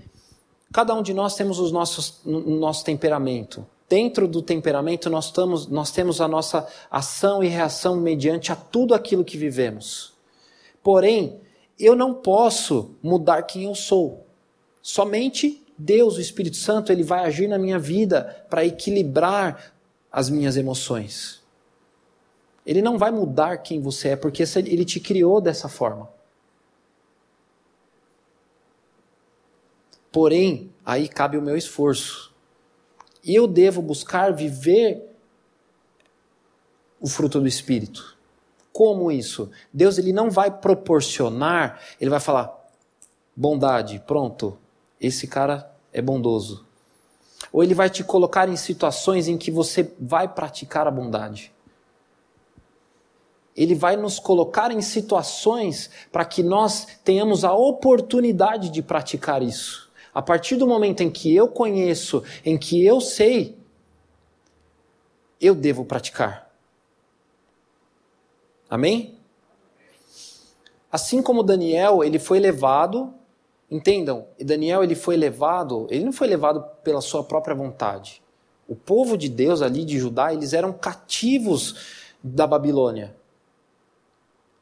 cada 0.73 0.93
um 0.93 1.03
de 1.03 1.13
nós 1.13 1.35
temos 1.35 1.59
os 1.59 1.71
nossos, 1.71 2.21
o 2.25 2.57
nosso 2.57 2.83
temperamento. 2.83 3.65
Dentro 3.87 4.27
do 4.27 4.41
temperamento, 4.41 5.09
nós, 5.09 5.25
estamos, 5.25 5.67
nós 5.67 5.91
temos 5.91 6.19
a 6.19 6.27
nossa 6.27 6.67
ação 6.89 7.43
e 7.43 7.47
reação 7.47 7.97
mediante 7.97 8.51
a 8.51 8.55
tudo 8.55 8.95
aquilo 8.95 9.23
que 9.23 9.37
vivemos. 9.37 10.13
Porém, 10.81 11.39
eu 11.79 11.95
não 11.95 12.13
posso 12.13 12.95
mudar 13.01 13.43
quem 13.43 13.65
eu 13.65 13.75
sou. 13.75 14.25
Somente 14.81 15.63
Deus, 15.77 16.17
o 16.17 16.21
Espírito 16.21 16.57
Santo, 16.57 16.91
ele 16.91 17.03
vai 17.03 17.25
agir 17.25 17.47
na 17.47 17.57
minha 17.57 17.77
vida 17.77 18.45
para 18.49 18.65
equilibrar 18.65 19.73
as 20.11 20.29
minhas 20.29 20.55
emoções. 20.55 21.43
Ele 22.65 22.81
não 22.81 22.97
vai 22.97 23.11
mudar 23.11 23.57
quem 23.57 23.81
você 23.81 24.09
é, 24.09 24.15
porque 24.15 24.43
ele 24.55 24.85
te 24.85 24.99
criou 24.99 25.39
dessa 25.39 25.69
forma. 25.69 26.09
Porém, 30.11 30.71
aí 30.85 31.09
cabe 31.09 31.37
o 31.37 31.41
meu 31.41 31.57
esforço. 31.57 32.33
Eu 33.25 33.47
devo 33.47 33.81
buscar 33.81 34.31
viver 34.31 35.03
o 36.99 37.07
fruto 37.07 37.39
do 37.39 37.47
Espírito. 37.47 38.15
Como 38.71 39.11
isso? 39.11 39.49
Deus 39.73 39.97
ele 39.97 40.11
não 40.11 40.29
vai 40.29 40.51
proporcionar, 40.51 41.81
ele 41.99 42.09
vai 42.09 42.19
falar 42.19 42.53
bondade, 43.35 44.03
pronto. 44.05 44.57
Esse 44.99 45.27
cara 45.27 45.71
é 45.91 46.01
bondoso. 46.01 46.65
Ou 47.51 47.63
ele 47.63 47.73
vai 47.73 47.89
te 47.89 48.03
colocar 48.03 48.49
em 48.49 48.55
situações 48.55 49.27
em 49.27 49.37
que 49.37 49.49
você 49.49 49.93
vai 49.99 50.27
praticar 50.27 50.87
a 50.87 50.91
bondade. 50.91 51.53
Ele 53.55 53.73
vai 53.73 53.95
nos 53.95 54.19
colocar 54.19 54.71
em 54.71 54.81
situações 54.81 55.89
para 56.11 56.25
que 56.25 56.43
nós 56.43 56.85
tenhamos 57.03 57.45
a 57.45 57.53
oportunidade 57.53 58.69
de 58.69 58.81
praticar 58.81 59.41
isso. 59.41 59.84
A 60.15 60.21
partir 60.21 60.55
do 60.55 60.65
momento 60.65 61.01
em 61.01 61.11
que 61.11 61.35
eu 61.35 61.47
conheço, 61.47 62.23
em 62.43 62.57
que 62.57 62.83
eu 62.83 62.99
sei, 62.99 63.55
eu 65.39 65.53
devo 65.53 65.85
praticar. 65.85 66.49
Amém? 68.67 69.19
Assim 70.91 71.21
como 71.21 71.43
Daniel, 71.43 72.03
ele 72.03 72.17
foi 72.17 72.39
levado 72.39 73.13
Entendam, 73.69 74.27
Daniel 74.39 74.83
ele 74.83 74.95
foi 74.95 75.17
levado, 75.17 75.87
ele 75.89 76.05
não 76.05 76.13
foi 76.13 76.27
levado 76.27 76.63
pela 76.83 77.01
sua 77.01 77.23
própria 77.23 77.55
vontade. 77.55 78.21
O 78.67 78.75
povo 78.75 79.17
de 79.17 79.27
Deus 79.27 79.61
ali 79.61 79.83
de 79.83 79.97
Judá, 79.97 80.33
eles 80.33 80.53
eram 80.53 80.71
cativos 80.71 82.13
da 82.23 82.45
Babilônia. 82.45 83.15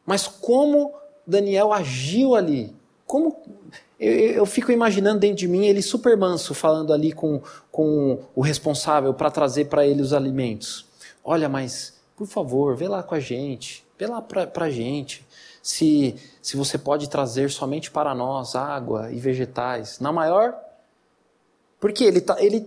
Mas 0.05 0.27
como 0.27 0.93
Daniel 1.27 1.73
agiu 1.73 2.35
ali? 2.35 2.75
Como 3.13 3.35
eu, 3.99 4.11
eu, 4.11 4.45
fico 4.47 4.71
imaginando 4.71 5.19
dentro 5.19 5.37
de 5.37 5.47
mim 5.47 5.67
ele 5.67 5.83
super 5.83 6.17
manso 6.17 6.55
falando 6.55 6.91
ali 6.91 7.11
com, 7.11 7.43
com 7.71 8.17
o 8.33 8.41
responsável 8.41 9.13
para 9.13 9.29
trazer 9.29 9.65
para 9.65 9.85
ele 9.85 10.01
os 10.01 10.13
alimentos. 10.13 10.87
Olha, 11.23 11.47
mas 11.47 11.93
por 12.15 12.25
favor, 12.25 12.75
vê 12.75 12.87
lá 12.87 13.03
com 13.03 13.13
a 13.13 13.19
gente, 13.19 13.85
vê 13.99 14.07
lá 14.07 14.19
para 14.19 14.65
a 14.65 14.69
gente 14.71 15.23
se, 15.61 16.15
se 16.41 16.57
você 16.57 16.75
pode 16.75 17.07
trazer 17.07 17.51
somente 17.51 17.91
para 17.91 18.15
nós 18.15 18.55
água 18.55 19.11
e 19.11 19.19
vegetais. 19.19 19.99
Na 19.99 20.11
maior. 20.11 20.55
Porque 21.79 22.03
ele 22.03 22.17
está 22.17 22.43
ele 22.43 22.65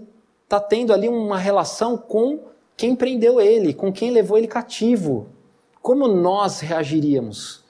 tá 0.48 0.60
tendo 0.60 0.92
ali 0.92 1.08
uma 1.08 1.38
relação 1.38 1.98
com 1.98 2.38
quem 2.76 2.94
prendeu 2.94 3.40
ele, 3.40 3.74
com 3.74 3.92
quem 3.92 4.12
levou 4.12 4.38
ele 4.38 4.46
cativo. 4.46 5.26
Como 5.82 6.06
nós 6.06 6.60
reagiríamos? 6.60 7.65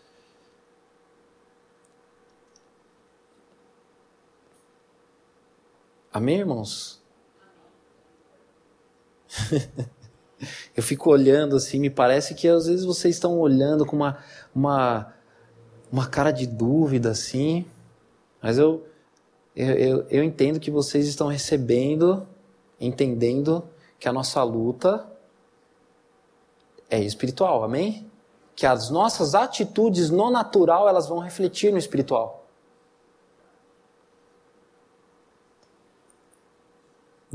Amém, 6.16 6.38
irmãos? 6.38 6.98
eu 10.74 10.82
fico 10.82 11.10
olhando 11.10 11.56
assim, 11.56 11.78
me 11.78 11.90
parece 11.90 12.34
que 12.34 12.48
às 12.48 12.66
vezes 12.66 12.86
vocês 12.86 13.16
estão 13.16 13.38
olhando 13.38 13.84
com 13.84 13.96
uma, 13.96 14.16
uma, 14.54 15.12
uma 15.92 16.06
cara 16.06 16.30
de 16.30 16.46
dúvida 16.46 17.10
assim, 17.10 17.66
mas 18.40 18.56
eu, 18.56 18.86
eu, 19.54 19.74
eu, 19.74 20.06
eu 20.08 20.24
entendo 20.24 20.58
que 20.58 20.70
vocês 20.70 21.06
estão 21.06 21.26
recebendo, 21.26 22.26
entendendo 22.80 23.62
que 23.98 24.08
a 24.08 24.12
nossa 24.12 24.42
luta 24.42 25.06
é 26.88 26.98
espiritual, 26.98 27.62
amém? 27.62 28.10
Que 28.54 28.64
as 28.64 28.88
nossas 28.88 29.34
atitudes 29.34 30.08
no 30.08 30.30
natural 30.30 30.88
elas 30.88 31.06
vão 31.06 31.18
refletir 31.18 31.70
no 31.70 31.76
espiritual. 31.76 32.45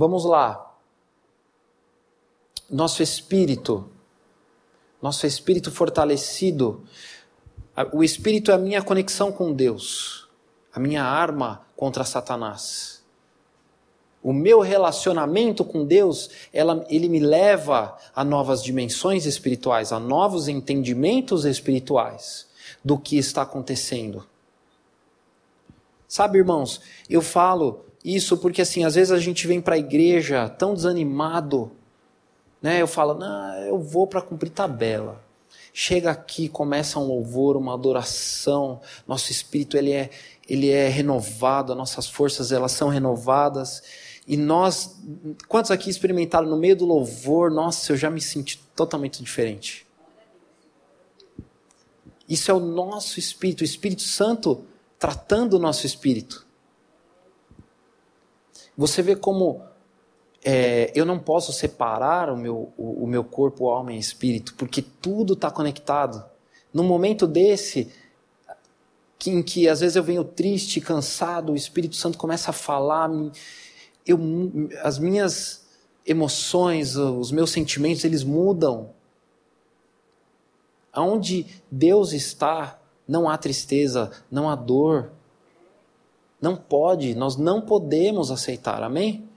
Vamos 0.02 0.26
lá. 0.26 0.74
Nosso 2.68 3.04
espírito, 3.04 3.88
nosso 5.00 5.28
espírito 5.28 5.70
fortalecido. 5.70 6.84
O 7.94 8.04
espírito 8.04 8.50
é 8.50 8.56
a 8.56 8.58
minha 8.58 8.82
conexão 8.82 9.32
com 9.32 9.54
Deus, 9.54 10.28
a 10.74 10.80
minha 10.80 11.04
arma 11.04 11.68
contra 11.76 12.04
Satanás. 12.04 13.04
O 14.24 14.34
meu 14.34 14.62
relacionamento 14.62 15.64
com 15.64 15.86
Deus, 15.86 16.32
ela, 16.52 16.84
ele 16.90 17.08
me 17.08 17.20
leva 17.20 17.96
a 18.16 18.24
novas 18.24 18.64
dimensões 18.64 19.28
espirituais, 19.28 19.92
a 19.92 20.00
novos 20.00 20.48
entendimentos 20.48 21.46
espirituais 21.46 22.48
do 22.84 22.98
que 22.98 23.20
está 23.20 23.44
acontecendo. 23.44 24.28
Sabe, 26.08 26.40
irmãos, 26.40 26.82
eu 27.08 27.22
falo 27.22 27.91
isso 28.04 28.38
porque 28.38 28.62
assim, 28.62 28.84
às 28.84 28.96
vezes 28.96 29.12
a 29.12 29.20
gente 29.20 29.46
vem 29.48 29.62
para 29.62 29.76
a 29.76 29.80
igreja 29.80 30.50
tão 30.50 30.74
desanimado, 30.74 31.72
né? 32.62 32.82
Eu 32.82 32.88
falo, 32.88 33.14
não, 33.14 33.56
eu 33.64 33.80
vou 33.80 34.08
para 34.08 34.22
cumprir 34.22 34.50
tabela. 34.50 35.24
Chega 35.74 36.12
aqui, 36.12 36.50
começa 36.50 37.00
um 37.00 37.08
louvor, 37.08 37.56
uma 37.56 37.74
adoração, 37.74 38.82
nosso 39.08 39.32
espírito 39.32 39.78
ele 39.78 39.92
é, 39.92 40.10
ele 40.48 40.70
é 40.70 40.88
renovado, 40.88 41.72
as 41.72 41.78
nossas 41.78 42.08
forças 42.08 42.52
elas 42.52 42.72
são 42.72 42.90
renovadas. 42.90 43.82
E 44.28 44.36
nós, 44.36 44.98
quantos 45.48 45.72
aqui 45.72 45.90
experimentaram 45.90 46.48
no 46.48 46.58
meio 46.58 46.76
do 46.76 46.86
louvor, 46.86 47.50
nossa, 47.50 47.92
eu 47.92 47.98
já 47.98 48.10
me 48.10 48.22
senti 48.22 48.58
totalmente 48.76 49.24
diferente. 49.24 49.86
Isso 52.28 52.50
é 52.50 52.54
o 52.54 52.60
nosso 52.60 53.20
espírito, 53.20 53.62
o 53.62 53.66
Espírito 53.66 54.04
Santo 54.04 54.64
tratando 54.98 55.56
o 55.56 55.60
nosso 55.60 55.86
espírito. 55.86 56.46
Você 58.78 59.02
vê 59.02 59.16
como 59.16 59.62
é, 60.44 60.92
eu 60.96 61.06
não 61.06 61.20
posso 61.20 61.54
separar 61.54 62.30
o 62.30 62.38
meu, 62.38 62.72
o, 62.78 63.04
o 63.04 63.08
meu 63.08 63.24
corpo, 63.24 63.70
alma 63.70 63.94
e 63.94 64.00
espírito, 64.00 64.56
porque 64.56 64.82
tudo 64.82 65.34
está 65.34 65.52
conectado. 65.52 66.24
No 66.74 66.84
momento 66.84 67.28
desse, 67.28 67.92
que, 69.20 69.30
em 69.30 69.44
que 69.44 69.70
às 69.70 69.82
vezes 69.82 69.96
eu 69.96 70.04
venho 70.04 70.24
triste, 70.24 70.82
cansado, 70.82 71.52
o 71.52 71.56
Espírito 71.56 71.96
Santo 71.96 72.18
começa 72.18 72.50
a 72.50 72.54
falar, 72.54 73.08
eu, 74.06 74.20
as 74.82 74.98
minhas 74.98 75.68
emoções, 76.06 76.96
os 76.96 77.32
meus 77.32 77.52
sentimentos, 77.52 78.04
eles 78.04 78.24
mudam. 78.24 78.90
Aonde 80.92 81.46
Deus 81.70 82.14
está, 82.14 82.80
não 83.08 83.30
há 83.30 83.38
tristeza, 83.38 84.12
não 84.32 84.50
há 84.50 84.56
dor, 84.56 85.12
não 86.42 86.56
pode, 86.56 87.14
nós 87.14 87.38
não 87.38 87.62
podemos 87.62 88.32
aceitar, 88.32 88.82
amém? 88.82 89.30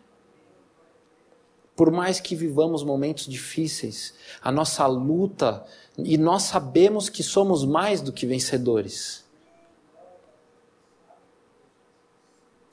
Por 1.76 1.90
mais 1.90 2.18
que 2.18 2.34
vivamos 2.34 2.82
momentos 2.82 3.26
difíceis, 3.26 4.14
a 4.40 4.50
nossa 4.50 4.86
luta, 4.86 5.66
e 5.98 6.16
nós 6.16 6.44
sabemos 6.44 7.09
que 7.09 7.22
somos 7.22 7.64
mais 7.64 8.00
do 8.00 8.12
que 8.12 8.26
vencedores. 8.26 9.24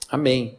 Amém. 0.07 0.57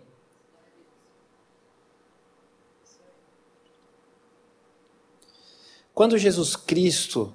Quando 5.94 6.18
Jesus 6.18 6.56
Cristo 6.56 7.32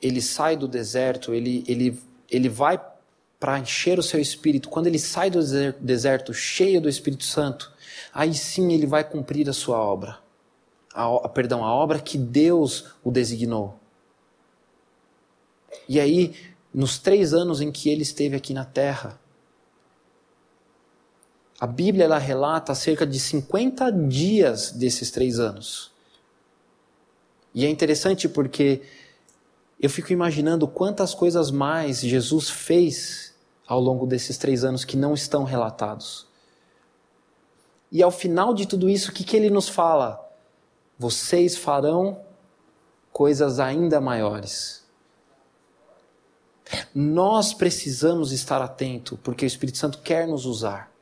ele 0.00 0.20
sai 0.20 0.56
do 0.56 0.66
deserto, 0.66 1.32
ele, 1.32 1.64
ele, 1.68 2.00
ele 2.28 2.48
vai 2.48 2.91
para 3.42 3.58
encher 3.58 3.98
o 3.98 4.04
seu 4.04 4.20
espírito, 4.20 4.68
quando 4.68 4.86
ele 4.86 5.00
sai 5.00 5.28
do 5.28 5.40
deserto 5.80 6.32
cheio 6.32 6.80
do 6.80 6.88
Espírito 6.88 7.24
Santo, 7.24 7.72
aí 8.14 8.32
sim 8.34 8.72
ele 8.72 8.86
vai 8.86 9.02
cumprir 9.02 9.50
a 9.50 9.52
sua 9.52 9.78
obra. 9.78 10.20
A, 10.94 11.28
perdão, 11.28 11.64
a 11.64 11.74
obra 11.74 11.98
que 11.98 12.16
Deus 12.16 12.92
o 13.02 13.10
designou. 13.10 13.80
E 15.88 15.98
aí, 15.98 16.36
nos 16.72 16.98
três 16.98 17.34
anos 17.34 17.60
em 17.60 17.72
que 17.72 17.90
ele 17.90 18.02
esteve 18.02 18.36
aqui 18.36 18.54
na 18.54 18.64
terra, 18.64 19.18
a 21.58 21.66
Bíblia 21.66 22.04
ela 22.04 22.18
relata 22.18 22.76
cerca 22.76 23.04
de 23.04 23.18
50 23.18 23.90
dias 23.90 24.70
desses 24.70 25.10
três 25.10 25.40
anos. 25.40 25.90
E 27.52 27.66
é 27.66 27.68
interessante 27.68 28.28
porque 28.28 28.82
eu 29.80 29.90
fico 29.90 30.12
imaginando 30.12 30.68
quantas 30.68 31.12
coisas 31.12 31.50
mais 31.50 32.00
Jesus 32.00 32.48
fez 32.48 33.31
ao 33.72 33.80
longo 33.80 34.06
desses 34.06 34.36
três 34.36 34.64
anos 34.64 34.84
que 34.84 34.98
não 34.98 35.14
estão 35.14 35.44
relatados. 35.44 36.26
E 37.90 38.02
ao 38.02 38.10
final 38.10 38.52
de 38.52 38.68
tudo 38.68 38.86
isso, 38.86 39.10
o 39.10 39.14
que, 39.14 39.24
que 39.24 39.34
ele 39.34 39.48
nos 39.48 39.66
fala? 39.66 40.20
Vocês 40.98 41.56
farão 41.56 42.22
coisas 43.10 43.58
ainda 43.58 43.98
maiores. 43.98 44.84
Nós 46.94 47.54
precisamos 47.54 48.30
estar 48.30 48.60
atento, 48.60 49.18
porque 49.22 49.46
o 49.46 49.48
Espírito 49.48 49.78
Santo 49.78 50.00
quer 50.00 50.28
nos 50.28 50.44
usar. 50.44 50.92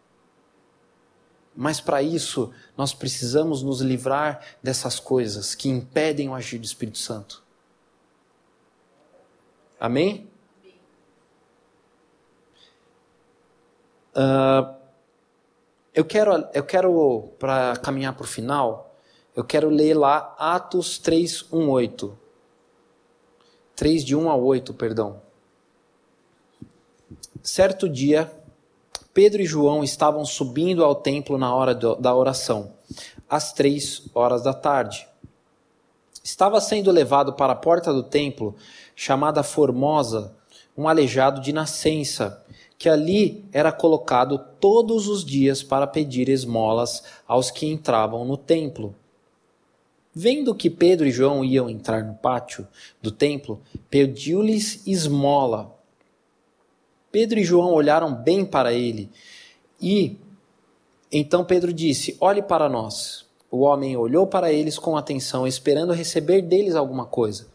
Mas 1.56 1.80
para 1.80 2.00
isso, 2.00 2.52
nós 2.76 2.94
precisamos 2.94 3.64
nos 3.64 3.80
livrar 3.80 4.44
dessas 4.62 5.00
coisas 5.00 5.56
que 5.56 5.68
impedem 5.68 6.28
o 6.28 6.34
agir 6.34 6.58
do 6.58 6.64
Espírito 6.64 6.98
Santo. 6.98 7.42
Amém? 9.80 10.29
Uh, 14.14 14.74
eu 15.94 16.04
quero, 16.04 16.48
eu 16.54 16.64
quero 16.64 17.32
para 17.38 17.76
caminhar 17.76 18.14
para 18.14 18.24
o 18.24 18.28
final, 18.28 18.94
eu 19.34 19.44
quero 19.44 19.68
ler 19.68 19.94
lá 19.94 20.34
Atos 20.38 20.98
3, 20.98 21.52
1, 21.52 21.68
8. 21.68 22.18
3 23.76 24.04
de 24.04 24.14
1 24.14 24.30
a 24.30 24.36
8, 24.36 24.74
perdão. 24.74 25.22
Certo 27.42 27.88
dia, 27.88 28.30
Pedro 29.12 29.42
e 29.42 29.46
João 29.46 29.82
estavam 29.82 30.24
subindo 30.24 30.84
ao 30.84 30.94
templo 30.94 31.36
na 31.38 31.54
hora 31.54 31.74
da 31.74 32.14
oração, 32.14 32.74
às 33.28 33.52
três 33.52 34.02
horas 34.14 34.42
da 34.42 34.52
tarde. 34.52 35.08
Estava 36.22 36.60
sendo 36.60 36.90
levado 36.90 37.32
para 37.32 37.54
a 37.54 37.56
porta 37.56 37.92
do 37.92 38.02
templo, 38.02 38.54
chamada 38.94 39.42
Formosa, 39.42 40.36
um 40.76 40.86
aleijado 40.86 41.40
de 41.40 41.52
nascença, 41.52 42.44
que 42.80 42.88
ali 42.88 43.44
era 43.52 43.70
colocado 43.70 44.38
todos 44.58 45.06
os 45.06 45.22
dias 45.22 45.62
para 45.62 45.86
pedir 45.86 46.30
esmolas 46.30 47.04
aos 47.28 47.50
que 47.50 47.66
entravam 47.66 48.24
no 48.24 48.38
templo. 48.38 48.94
Vendo 50.14 50.54
que 50.54 50.70
Pedro 50.70 51.06
e 51.06 51.10
João 51.10 51.44
iam 51.44 51.68
entrar 51.68 52.02
no 52.02 52.14
pátio 52.14 52.66
do 53.02 53.12
templo, 53.12 53.60
pediu-lhes 53.90 54.86
esmola. 54.86 55.78
Pedro 57.12 57.38
e 57.38 57.44
João 57.44 57.70
olharam 57.74 58.14
bem 58.14 58.46
para 58.46 58.72
ele 58.72 59.10
e 59.78 60.16
então 61.12 61.44
Pedro 61.44 61.74
disse: 61.74 62.16
Olhe 62.18 62.40
para 62.40 62.66
nós. 62.66 63.26
O 63.50 63.58
homem 63.58 63.94
olhou 63.94 64.26
para 64.26 64.50
eles 64.50 64.78
com 64.78 64.96
atenção, 64.96 65.46
esperando 65.46 65.92
receber 65.92 66.40
deles 66.40 66.74
alguma 66.74 67.04
coisa. 67.04 67.46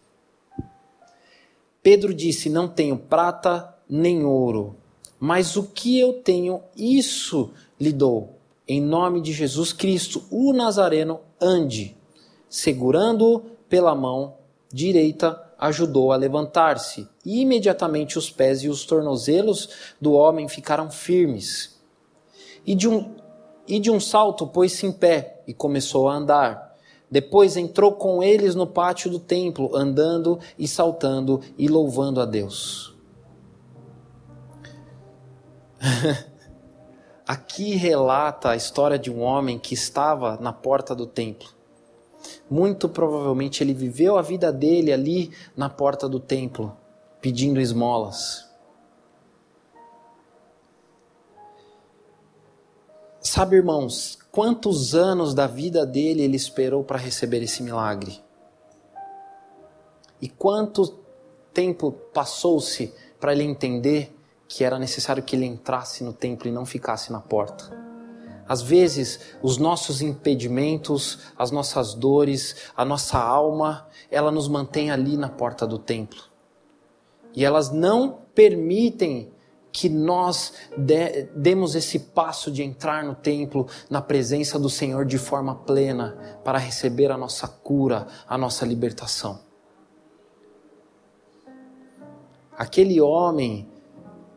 Pedro 1.81 2.13
disse: 2.13 2.47
Não 2.47 2.67
tenho 2.67 2.95
prata 2.95 3.75
nem 3.89 4.23
ouro 4.23 4.84
mas 5.19 5.55
o 5.55 5.63
que 5.63 5.99
eu 5.99 6.13
tenho, 6.13 6.61
isso 6.75 7.51
lhe 7.79 7.91
dou. 7.91 8.37
Em 8.67 8.81
nome 8.81 9.21
de 9.21 9.31
Jesus 9.31 9.71
Cristo, 9.71 10.23
o 10.31 10.51
Nazareno, 10.51 11.19
ande. 11.39 11.95
Segurando-o 12.49 13.41
pela 13.69 13.93
mão 13.93 14.35
direita, 14.71 15.41
ajudou 15.57 16.11
a 16.11 16.15
levantar-se. 16.15 17.07
E 17.25 17.41
imediatamente 17.41 18.17
os 18.17 18.29
pés 18.29 18.63
e 18.63 18.69
os 18.69 18.85
tornozelos 18.85 19.69
do 19.99 20.13
homem 20.13 20.47
ficaram 20.47 20.89
firmes. 20.89 21.79
E 22.65 22.73
de 22.75 22.87
um, 22.87 23.15
e 23.67 23.79
de 23.79 23.91
um 23.91 23.99
salto 23.99 24.47
pôs-se 24.47 24.85
em 24.85 24.91
pé 24.91 25.43
e 25.47 25.53
começou 25.53 26.09
a 26.09 26.15
andar. 26.15 26.75
Depois 27.09 27.55
entrou 27.55 27.93
com 27.93 28.21
eles 28.23 28.55
no 28.55 28.65
pátio 28.65 29.09
do 29.09 29.19
templo, 29.19 29.75
andando 29.75 30.39
e 30.57 30.67
saltando 30.67 31.39
e 31.57 31.67
louvando 31.67 32.19
a 32.19 32.25
Deus. 32.25 32.94
Aqui 37.27 37.75
relata 37.75 38.51
a 38.51 38.55
história 38.55 38.97
de 38.97 39.11
um 39.11 39.21
homem 39.21 39.57
que 39.57 39.73
estava 39.73 40.37
na 40.37 40.53
porta 40.53 40.95
do 40.95 41.05
templo. 41.05 41.49
Muito 42.49 42.89
provavelmente 42.89 43.63
ele 43.63 43.73
viveu 43.73 44.17
a 44.17 44.21
vida 44.21 44.51
dele 44.51 44.91
ali 44.91 45.31
na 45.55 45.69
porta 45.69 46.07
do 46.09 46.19
templo, 46.19 46.75
pedindo 47.21 47.59
esmolas. 47.59 48.45
Sabe, 53.19 53.55
irmãos, 53.55 54.17
quantos 54.31 54.93
anos 54.95 55.33
da 55.33 55.47
vida 55.47 55.85
dele 55.85 56.21
ele 56.21 56.37
esperou 56.37 56.83
para 56.83 56.97
receber 56.97 57.41
esse 57.41 57.61
milagre? 57.61 58.23
E 60.21 60.29
quanto 60.29 60.99
tempo 61.53 61.91
passou-se 61.91 62.93
para 63.19 63.33
ele 63.33 63.43
entender 63.43 64.14
que 64.47 64.63
era 64.63 64.79
necessário 64.79 65.23
que 65.23 65.35
ele 65.35 65.45
entrasse 65.45 66.03
no 66.03 66.13
templo 66.13 66.47
e 66.47 66.51
não 66.51 66.65
ficasse 66.65 67.11
na 67.11 67.19
porta? 67.19 67.85
Às 68.47 68.61
vezes, 68.61 69.19
os 69.41 69.57
nossos 69.57 70.01
impedimentos, 70.01 71.19
as 71.37 71.49
nossas 71.49 71.95
dores, 71.95 72.55
a 72.77 72.85
nossa 72.85 73.17
alma, 73.17 73.87
ela 74.11 74.31
nos 74.31 74.47
mantém 74.47 74.91
ali 74.91 75.17
na 75.17 75.29
porta 75.29 75.65
do 75.65 75.79
templo. 75.79 76.21
E 77.33 77.43
elas 77.43 77.71
não 77.71 78.19
permitem 78.35 79.33
que 79.71 79.89
nós 79.89 80.53
de, 80.77 81.23
demos 81.35 81.75
esse 81.75 81.99
passo 81.99 82.49
de 82.49 82.63
entrar 82.63 83.03
no 83.03 83.13
templo, 83.13 83.67
na 83.89 84.01
presença 84.01 84.57
do 84.57 84.69
Senhor 84.69 85.05
de 85.05 85.17
forma 85.17 85.53
plena, 85.53 86.39
para 86.45 86.57
receber 86.57 87.11
a 87.11 87.17
nossa 87.17 87.47
cura, 87.47 88.07
a 88.25 88.37
nossa 88.37 88.65
libertação. 88.65 89.39
Aquele 92.57 93.01
homem 93.01 93.67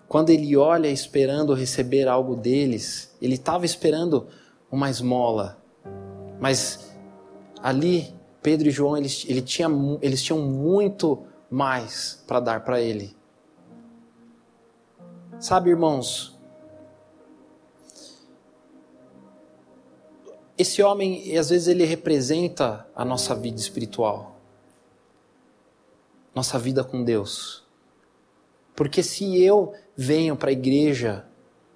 quando 0.08 0.30
ele 0.30 0.56
olha 0.56 0.88
esperando 0.88 1.52
receber 1.52 2.08
algo 2.08 2.34
deles, 2.34 3.14
ele 3.20 3.34
estava 3.34 3.66
esperando 3.66 4.26
uma 4.70 4.88
esmola. 4.88 5.62
Mas 6.40 6.90
ali, 7.62 8.14
Pedro 8.42 8.68
e 8.68 8.70
João, 8.70 8.96
eles, 8.96 9.26
ele 9.28 9.42
tinha, 9.42 9.68
eles 10.00 10.22
tinham 10.22 10.40
muito 10.40 11.26
mais 11.50 12.24
para 12.26 12.40
dar 12.40 12.64
para 12.64 12.80
ele. 12.80 13.14
Sabe, 15.38 15.70
irmãos, 15.70 16.36
esse 20.56 20.82
homem, 20.82 21.36
às 21.36 21.50
vezes, 21.50 21.68
ele 21.68 21.84
representa 21.84 22.88
a 22.96 23.04
nossa 23.04 23.34
vida 23.34 23.60
espiritual, 23.60 24.40
nossa 26.34 26.58
vida 26.58 26.82
com 26.82 27.04
Deus. 27.04 27.67
Porque 28.78 29.02
se 29.02 29.42
eu 29.42 29.74
venho 29.96 30.36
para 30.36 30.50
a 30.50 30.52
igreja 30.52 31.26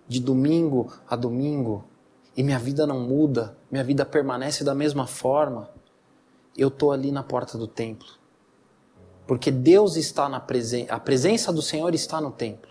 de 0.06 0.20
domingo 0.20 0.92
a 1.04 1.16
domingo 1.16 1.84
e 2.36 2.44
minha 2.44 2.60
vida 2.60 2.86
não 2.86 3.00
muda, 3.00 3.58
minha 3.68 3.82
vida 3.82 4.06
permanece 4.06 4.62
da 4.62 4.72
mesma 4.72 5.04
forma, 5.04 5.68
eu 6.56 6.68
estou 6.68 6.92
ali 6.92 7.10
na 7.10 7.24
porta 7.24 7.58
do 7.58 7.66
templo. 7.66 8.06
Porque 9.26 9.50
Deus 9.50 9.96
está 9.96 10.28
na 10.28 10.38
presença, 10.38 10.94
a 10.94 11.00
presença 11.00 11.52
do 11.52 11.60
Senhor 11.60 11.92
está 11.92 12.20
no 12.20 12.30
templo. 12.30 12.70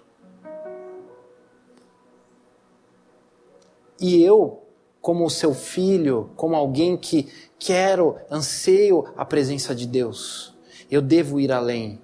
E 4.00 4.24
eu, 4.24 4.64
como 5.02 5.30
seu 5.30 5.54
filho, 5.54 6.32
como 6.38 6.56
alguém 6.56 6.96
que 6.96 7.28
quero, 7.60 8.16
anseio 8.32 9.12
a 9.18 9.26
presença 9.26 9.76
de 9.76 9.86
Deus, 9.86 10.56
eu 10.90 11.02
devo 11.02 11.38
ir 11.38 11.52
além. 11.52 12.00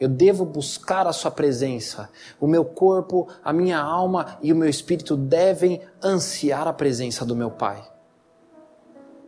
Eu 0.00 0.08
devo 0.08 0.44
buscar 0.44 1.06
a 1.06 1.12
Sua 1.12 1.30
presença. 1.30 2.08
O 2.40 2.46
meu 2.46 2.64
corpo, 2.64 3.28
a 3.42 3.52
minha 3.52 3.78
alma 3.78 4.38
e 4.42 4.52
o 4.52 4.56
meu 4.56 4.68
espírito 4.68 5.16
devem 5.16 5.80
ansiar 6.02 6.68
a 6.68 6.72
presença 6.72 7.24
do 7.24 7.34
meu 7.34 7.50
Pai. 7.50 7.82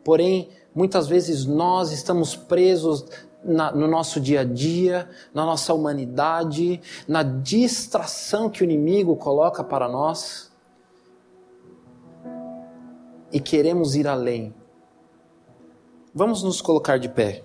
Porém, 0.05 0.49
muitas 0.75 1.09
vezes 1.09 1.45
nós 1.45 1.93
estamos 1.93 2.37
presos 2.37 3.05
na, 3.45 3.73
no 3.73 3.89
nosso 3.89 4.21
dia 4.21 4.41
a 4.41 4.45
dia, 4.45 5.09
na 5.35 5.45
nossa 5.45 5.75
humanidade, 5.75 6.81
na 7.09 7.23
distração 7.23 8.49
que 8.49 8.63
o 8.63 8.65
inimigo 8.65 9.17
coloca 9.17 9.65
para 9.65 9.89
nós 9.89 10.51
e 13.33 13.41
queremos 13.41 13.95
ir 13.95 14.07
além. 14.07 14.55
Vamos 16.15 16.43
nos 16.43 16.61
colocar 16.61 16.99
de 16.99 17.09
pé. 17.09 17.45